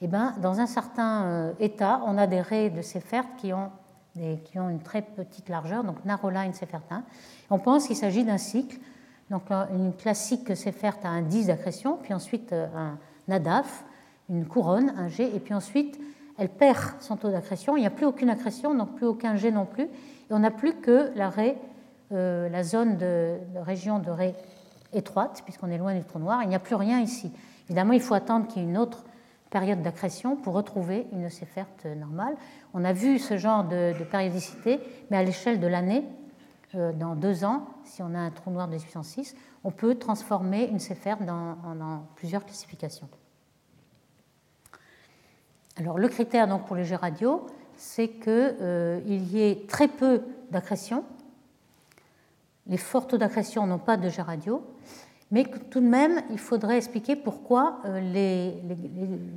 [0.00, 3.52] Et eh ben, dans un certain euh, état, on a des raies de Céphert qui
[3.52, 3.70] ont,
[4.14, 7.02] qui ont une très petite largeur, donc narrow line Céphert 1.
[7.50, 8.78] On pense qu'il s'agit d'un cycle.
[9.28, 13.84] Donc une classique Céphert a un 10 d'accrétion, puis ensuite euh, un NADAF,
[14.30, 16.00] une couronne, un G, et puis ensuite
[16.38, 17.76] elle perd son taux d'accrétion.
[17.76, 19.84] Il n'y a plus aucune accrétion, donc plus aucun G non plus.
[19.84, 21.28] Et on n'a plus que la,
[22.12, 24.34] euh, la zone de, région de raie
[24.92, 26.42] étroite, puisqu'on est loin du trou noir.
[26.42, 27.32] Il n'y a plus rien ici.
[27.66, 29.04] Évidemment, il faut attendre qu'il y ait une autre
[29.50, 32.34] période d'accrétion pour retrouver une Cépherte normale.
[32.74, 34.80] On a vu ce genre de, périodicité,
[35.10, 36.04] mais à l'échelle de l'année,
[36.74, 39.34] dans deux ans, si on a un trou noir de puissance 6,
[39.64, 43.08] on peut transformer une céphère dans, plusieurs classifications.
[45.76, 47.46] Alors, le critère donc, pour les jets radio,
[47.76, 51.04] c'est qu'il euh, y ait très peu d'accrétion.
[52.68, 54.62] Les forts taux d'accrétion n'ont pas de jet radio,
[55.30, 58.62] mais tout de même, il faudrait expliquer pourquoi euh, les,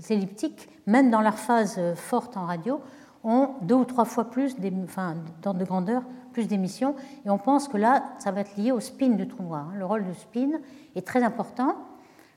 [0.10, 2.80] elliptiques, même dans leur phase euh, forte en radio,
[3.24, 6.96] ont deux ou trois fois plus, enfin, de grandeur, plus d'émissions.
[7.26, 9.68] Et on pense que là, ça va être lié au spin du trou noir.
[9.70, 9.78] Hein.
[9.78, 10.52] Le rôle du spin
[10.96, 11.76] est très important.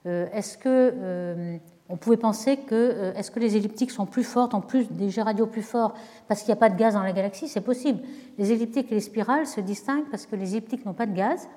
[0.06, 1.56] Euh, est-ce que euh,
[1.88, 5.08] on pouvait penser que euh, est-ce que les elliptiques sont plus fortes, en plus des
[5.08, 5.94] jets radio plus forts,
[6.28, 7.48] parce qu'il n'y a pas de gaz dans la galaxie?
[7.48, 8.00] C'est possible.
[8.38, 11.48] Les elliptiques et les spirales se distinguent parce que les elliptiques n'ont pas de gaz,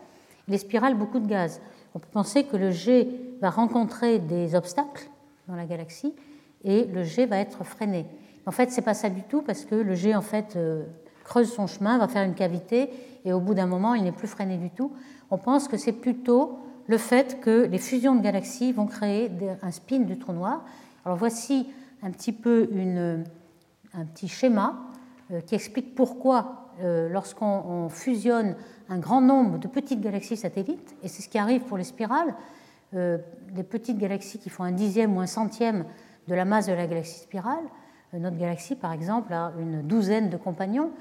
[0.47, 1.61] les spirales beaucoup de gaz.
[1.93, 3.09] On peut penser que le jet
[3.41, 5.09] va rencontrer des obstacles
[5.47, 6.13] dans la galaxie
[6.63, 8.05] et le jet va être freiné.
[8.45, 10.57] En fait, c'est pas ça du tout parce que le jet en fait
[11.27, 12.89] creuse son chemin, va faire une cavité
[13.25, 14.93] et au bout d'un moment, il n'est plus freiné du tout.
[15.29, 19.31] On pense que c'est plutôt le fait que les fusions de galaxies vont créer
[19.61, 20.63] un spin du trou noir.
[21.05, 21.67] Alors voici
[22.01, 22.69] un petit peu
[23.93, 24.75] un petit schéma
[25.31, 28.55] euh, qui explique pourquoi, euh, lorsqu'on fusionne
[28.89, 32.33] un grand nombre de petites galaxies satellites, et c'est ce qui arrive pour les spirales,
[32.93, 33.17] euh,
[33.51, 35.85] des petites galaxies qui font un dixième ou un centième
[36.27, 37.63] de la masse de la galaxie spirale,
[38.13, 40.91] notre galaxie par exemple a une douzaine de compagnons,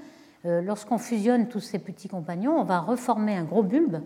[0.45, 4.01] lorsqu'on fusionne tous ces petits compagnons, on va reformer un gros bulbe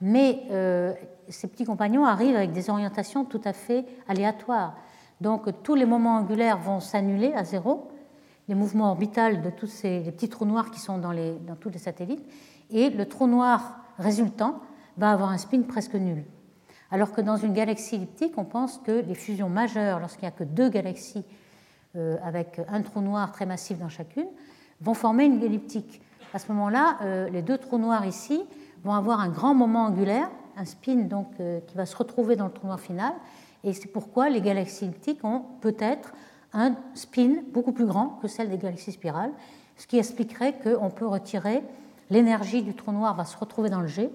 [0.00, 0.92] mais euh,
[1.28, 4.76] ces petits compagnons arrivent avec des orientations tout à fait aléatoires.
[5.20, 7.90] Donc tous les moments angulaires vont s'annuler à zéro,
[8.48, 11.14] les mouvements orbitaux de tous ces les petits trous noirs qui sont dans
[11.60, 12.24] tous les satellites,
[12.70, 14.60] et le trou noir résultant
[14.96, 16.24] va avoir un spin presque nul.
[16.90, 20.32] Alors que dans une galaxie elliptique, on pense que les fusions majeures, lorsqu'il n'y a
[20.32, 21.24] que deux galaxies
[21.96, 24.28] euh, avec un trou noir très massif dans chacune,
[24.80, 26.00] vont former une elliptique.
[26.32, 28.42] À ce moment-là, euh, les deux trous noirs ici
[28.84, 32.46] vont avoir un grand moment angulaire, un spin donc, euh, qui va se retrouver dans
[32.46, 33.12] le trou noir final.
[33.64, 36.12] Et c'est pourquoi les galaxies elliptiques ont peut-être
[36.52, 39.32] un spin beaucoup plus grand que celle des galaxies spirales,
[39.76, 41.62] ce qui expliquerait qu'on peut retirer
[42.10, 44.10] l'énergie du trou noir, va se retrouver dans le G,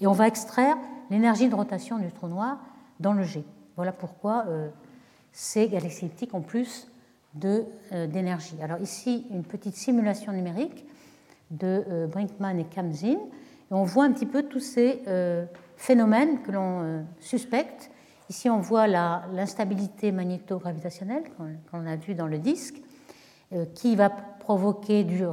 [0.00, 0.76] et on va extraire
[1.10, 2.58] l'énergie de rotation du trou noir
[3.00, 3.44] dans le G.
[3.76, 4.68] Voilà pourquoi euh,
[5.32, 6.88] ces galaxies elliptiques ont plus
[7.44, 8.56] euh, d'énergie.
[8.62, 10.86] Alors ici, une petite simulation numérique
[11.50, 13.18] de Brinkman et Kamzin
[13.70, 15.46] on voit un petit peu tous ces euh,
[15.76, 17.90] phénomènes que l'on euh, suspecte.
[18.30, 21.24] Ici, on voit l'instabilité magnéto-gravitationnelle
[21.70, 22.80] qu'on a vu dans le disque,
[23.52, 25.24] euh, qui va provoquer du,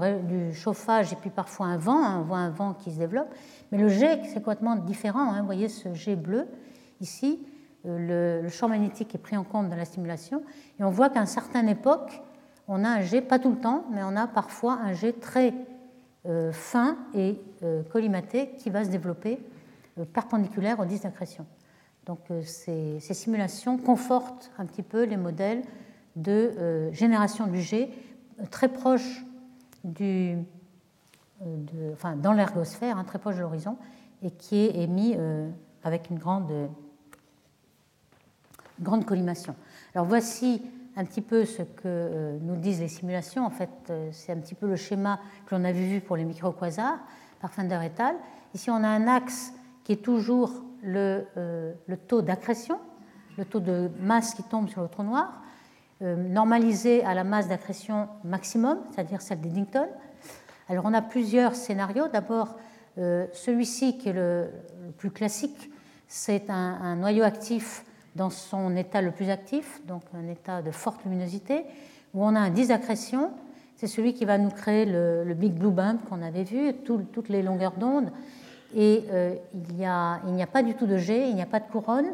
[0.54, 2.04] chauffage et puis parfois un vent.
[2.04, 3.34] Hein, on voit un vent qui se développe.
[3.72, 5.32] Mais le jet, c'est complètement différent.
[5.32, 5.40] Hein.
[5.40, 6.48] vous voyez ce jet bleu
[7.00, 7.40] ici.
[7.86, 10.44] Le, le, champ magnétique est pris en compte dans la stimulation.
[10.80, 12.22] Et on voit qu'à une certaine époque,
[12.68, 15.54] on a un jet, pas tout le temps, mais on a parfois un jet très
[16.52, 19.40] fin et euh, collimaté qui va se développer
[19.98, 21.46] euh, perpendiculaire au disque d'accrétion.
[22.06, 25.62] Donc ces, simulations confortent un petit peu les modèles
[26.16, 27.92] de génération du G
[28.50, 29.24] très proche
[29.84, 30.36] du,
[31.94, 33.78] enfin, dans l'ergosphère, hein, très proche de l'horizon,
[34.24, 35.16] et qui est émis
[35.84, 36.52] avec une grande,
[38.80, 39.56] grande collimation.
[39.94, 40.64] Alors voici
[40.96, 43.46] un petit peu ce que euh, nous disent les simulations.
[43.46, 46.26] En fait, euh, c'est un petit peu le schéma que l'on avait vu pour les
[46.26, 47.00] microquasars
[47.40, 48.16] par Fender et al.
[48.54, 52.80] Ici, on a un axe qui est toujours le, euh, le taux d'accrétion,
[53.38, 55.42] le taux de masse qui tombe sur le trou noir,
[56.02, 59.88] normalisé à la masse d'accrétion maximum, c'est-à-dire celle d'Eddington.
[60.68, 62.08] Alors, on a plusieurs scénarios.
[62.08, 62.58] D'abord,
[62.98, 64.50] celui-ci qui est le,
[64.98, 65.70] plus classique,
[66.08, 67.86] c'est un noyau actif
[68.16, 71.64] dans son état le plus actif, donc un état de forte luminosité,
[72.14, 73.32] où on a un disaccrétion.
[73.76, 77.42] C'est celui qui va nous créer le, Big Blue Bump qu'on avait vu, toutes les
[77.42, 78.12] longueurs d'onde.
[78.76, 81.70] Et euh, il n'y a, pas du tout de G, il n'y a pas de
[81.70, 82.06] couronne,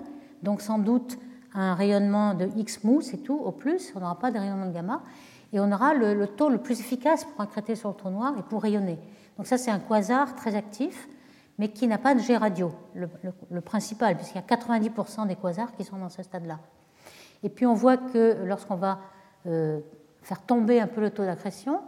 [0.43, 1.17] donc sans doute
[1.53, 4.73] un rayonnement de X mou, c'est tout, au plus, on n'aura pas de rayonnement de
[4.73, 5.01] gamma,
[5.53, 8.33] et on aura le, le taux le plus efficace pour accréter sur le trou noir
[8.39, 8.97] et pour rayonner.
[9.37, 11.07] Donc ça, c'est un quasar très actif
[11.57, 15.71] mais qui n'a pas de jet radio, le, principal, puisqu'il y a 90% des quasars
[15.73, 16.59] qui sont dans ce stade-là.
[17.43, 18.99] Et puis on voit que lorsqu'on va
[19.47, 19.79] euh,
[20.21, 21.81] faire tomber un peu le taux d'accrétion,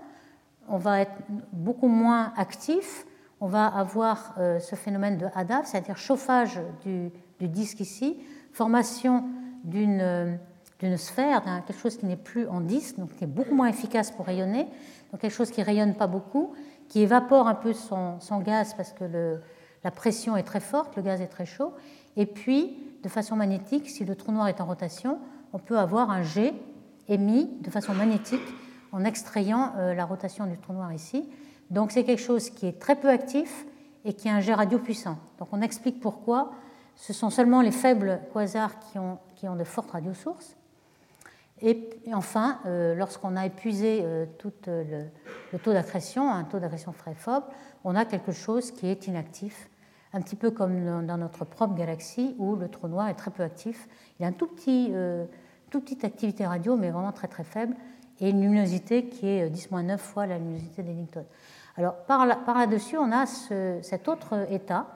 [0.68, 1.14] on va être
[1.52, 3.06] beaucoup moins actif,
[3.42, 8.20] on va avoir euh, ce phénomène de HADAF, c'est-à-dire chauffage du, disque ici,
[8.52, 9.26] formation
[9.64, 10.40] d'une
[10.98, 14.26] sphère, quelque chose qui n'est plus en disque, donc qui est beaucoup moins efficace pour
[14.26, 14.68] rayonner,
[15.12, 16.54] donc quelque chose qui rayonne pas beaucoup,
[16.88, 19.42] qui évapore un peu son gaz parce que le,
[19.84, 21.74] la pression est très forte, le gaz est très chaud,
[22.18, 25.20] et puis, de façon magnétique, si le trou noir est en rotation,
[25.54, 26.54] on peut avoir un jet
[27.08, 28.42] émis de façon magnétique
[28.92, 31.30] en extrayant euh, la rotation du trou noir ici.
[31.70, 33.66] Donc c'est quelque chose qui est très peu actif
[34.06, 35.18] et qui a un jet radio puissant.
[35.38, 36.52] Donc on explique pourquoi
[36.96, 40.56] ce sont seulement les faibles quasars qui ont, qui ont de fortes radiosources.
[41.62, 45.06] Et, enfin, euh, lorsqu'on a épuisé euh, tout le,
[45.58, 47.46] taux d'accrétion, un taux d'accrétion très faible,
[47.84, 49.69] on a quelque chose qui est inactif,
[50.14, 53.44] un petit peu comme dans notre propre galaxie où le trou noir est très peu
[53.44, 53.88] actif.
[54.20, 55.26] Il a une tout petit, euh,
[55.70, 57.76] toute petite activité radio, mais vraiment très très faible,
[58.20, 61.26] et une luminosité qui est 10-9 fois la luminosité d'Eddington.
[61.78, 64.88] Alors par, là, dessus on a cet autre état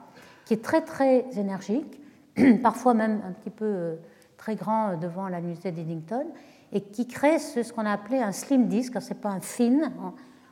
[0.44, 2.00] qui est très très énergique,
[2.62, 3.96] parfois même un petit peu
[4.36, 6.26] très grand devant la luminosité d'Eddington,
[6.74, 9.00] et qui crée ce, qu'on a appelé un slim disk.
[9.00, 9.92] Ce n'est pas un thin,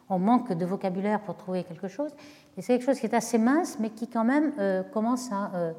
[0.08, 2.12] on, manque de vocabulaire pour trouver quelque chose,
[2.56, 5.50] mais c'est quelque chose qui est assez mince, mais qui quand même euh, commence à
[5.54, 5.72] euh,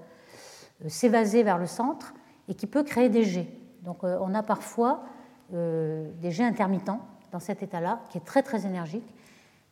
[0.88, 2.14] s'évaser vers le centre
[2.48, 3.50] et qui peut créer des jets.
[3.82, 5.04] Donc euh, on a parfois
[5.52, 7.00] des jets intermittents
[7.32, 9.06] dans cet état-là, qui est très très énergique,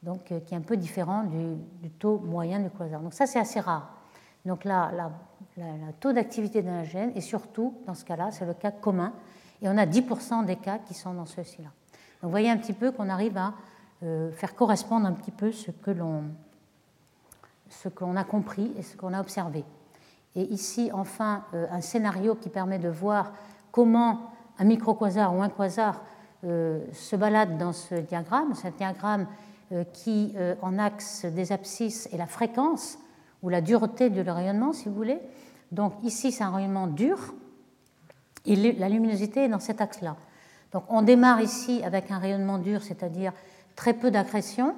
[0.04, 3.02] donc qui est un peu différent du, taux moyen du quasar.
[3.02, 3.98] Donc ça c'est assez rare.
[4.46, 4.92] Donc là,
[5.58, 9.12] le taux d'activité d'un gène, et surtout dans ce cas-là, c'est le cas commun,
[9.64, 11.70] et on a 10% des cas qui sont dans ceux-ci-là.
[12.22, 13.54] Donc vous voyez un petit peu qu'on arrive à
[14.04, 16.24] euh, faire correspondre un petit peu ce que l'on
[17.72, 19.64] ce qu'on a compris et ce qu'on a observé.
[20.36, 23.34] Et ici, enfin, euh, un scénario qui permet de voir
[23.72, 26.04] comment un microquasar ou un quasar
[26.44, 28.54] euh, se balade dans ce diagramme.
[28.56, 29.28] C'est un diagramme
[29.94, 33.00] qui, en axe des abscisses, est la fréquence
[33.42, 35.18] ou la dureté du rayonnement, si vous voulez.
[35.72, 37.34] Donc ici, c'est un rayonnement dur,
[38.46, 40.16] et la luminosité est dans cet axe-là.
[40.74, 43.34] Donc on démarre ici avec un rayonnement dur, c'est-à-dire
[43.76, 44.76] très peu d'accrétion,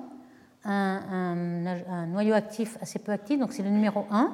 [0.66, 4.32] un, noyau actif assez peu actif, donc c'est le numéro 1.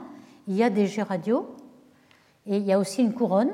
[0.47, 1.55] Il y a des jets radio
[2.45, 3.51] et il y a aussi une couronne.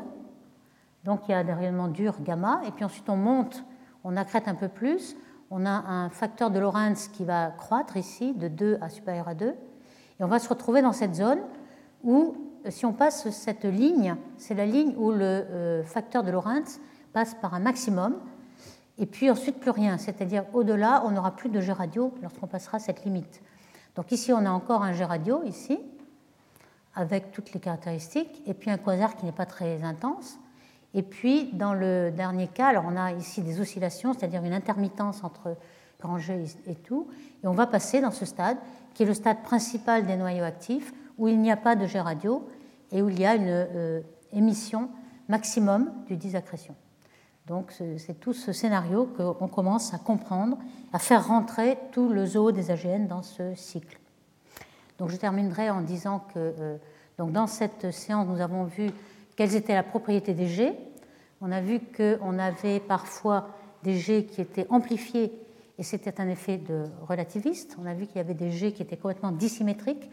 [1.04, 3.64] Donc il y a des rayonnements durs gamma, et puis ensuite on monte,
[4.04, 5.16] on accrète un peu plus.
[5.52, 9.36] On a un facteur de Lorentz qui va croître ici de 2 à supérieur à
[9.36, 9.48] 2.
[9.48, 11.40] Et on va se retrouver dans cette zone
[12.04, 12.36] où
[12.70, 16.80] si on passe cette ligne, c'est la ligne où le euh, facteur de Lorentz
[17.14, 18.16] passe par un maximum,
[18.98, 22.80] et puis ensuite plus rien, c'est-à-dire au-delà, on n'aura plus de G radio lorsqu'on passera
[22.80, 23.42] cette limite.
[23.96, 25.80] Donc ici, on a encore un G radio, ici,
[26.96, 30.40] avec toutes les caractéristiques, et puis un quasar qui n'est pas très intense.
[30.94, 35.24] Et puis, dans le dernier cas, alors on a ici des oscillations, c'est-à-dire une intermittence
[35.24, 35.58] entre
[36.00, 37.08] grand G et tout,
[37.44, 38.58] et on va passer dans ce stade,
[38.94, 42.00] qui est le stade principal des noyaux actifs, où il n'y a pas de G
[42.00, 42.48] radio
[42.92, 44.90] et où il y a une euh, émission
[45.28, 46.76] maximum du disaccrétion.
[47.48, 50.58] Donc c'est tout ce scénario qu'on commence à comprendre,
[50.94, 54.00] à faire rentrer tout le zoo des AGN dans ce cycle.
[54.98, 56.78] Donc je terminerai en disant que euh,
[57.18, 58.90] donc dans cette séance, nous avons vu
[59.36, 60.74] quelles étaient la propriété des G.
[61.42, 63.50] On a vu qu'on avait parfois
[63.84, 65.32] des G qui étaient amplifiés
[65.78, 67.78] et c'était un effet de relativiste.
[67.82, 70.10] On a vu qu'il y avait des G qui étaient complètement dissymétriques,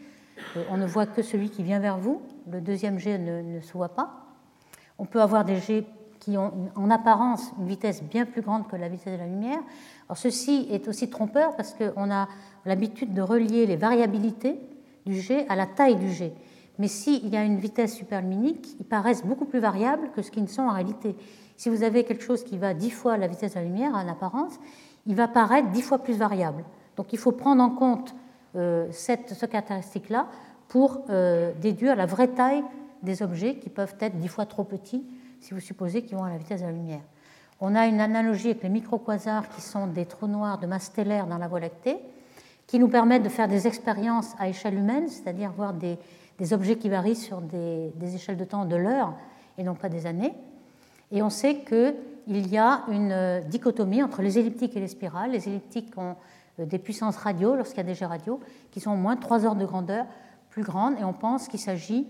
[0.57, 2.21] euh, on ne voit que celui qui vient vers vous,
[2.51, 4.27] le deuxième jet ne, se voit pas.
[4.97, 5.85] On peut avoir des jets
[6.23, 9.59] qui ont en apparence une vitesse bien plus grande que la vitesse de la lumière.
[10.07, 12.29] Alors ceci est aussi trompeur parce qu'on a
[12.65, 14.57] l'habitude de relier les variabilités
[15.05, 16.33] du jet à la taille du jet.
[16.79, 20.43] Mais s'il y a une vitesse superluminique, ils paraissent beaucoup plus variables que ce qu'ils
[20.43, 21.15] ne sont en réalité.
[21.57, 24.07] Si vous avez quelque chose qui va dix fois la vitesse de la lumière en
[24.07, 24.53] apparence,
[25.05, 26.63] il va paraître dix fois plus variable.
[26.95, 28.15] Donc il faut prendre en compte
[28.55, 30.27] euh, cette, ce caractéristique-là
[30.69, 32.63] pour euh, déduire la vraie taille
[33.01, 35.03] des objets qui peuvent être dix fois trop petits
[35.43, 37.01] si vous supposez qu'ils vont à la vitesse de la lumière.
[37.59, 41.27] On a une analogie avec les microquasars qui sont des trous noirs de masse stellaire
[41.27, 41.97] dans la Voie lactée,
[42.65, 45.97] qui nous permettent de faire des expériences à échelle humaine, c'est-à-dire voir des,
[46.53, 49.13] objets qui varient sur des, échelles de temps de l'heure
[49.57, 50.33] et non pas des années.
[51.11, 55.31] Et on sait qu'il y a une dichotomie entre les elliptiques et les spirales.
[55.31, 56.15] Les elliptiques ont
[56.59, 58.39] euh, des puissances radio, lorsqu'il y a des jets radio,
[58.71, 60.05] qui sont au moins 3 ordres de grandeur
[60.49, 62.07] plus grandes, et on pense qu'il s'agit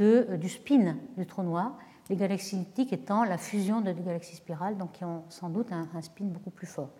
[0.00, 1.76] euh, du spin du trou noir,
[2.08, 5.72] les galaxies elliptiques étant la fusion de deux galaxies spirales, donc qui ont sans doute
[5.72, 6.90] un, spin beaucoup plus fort.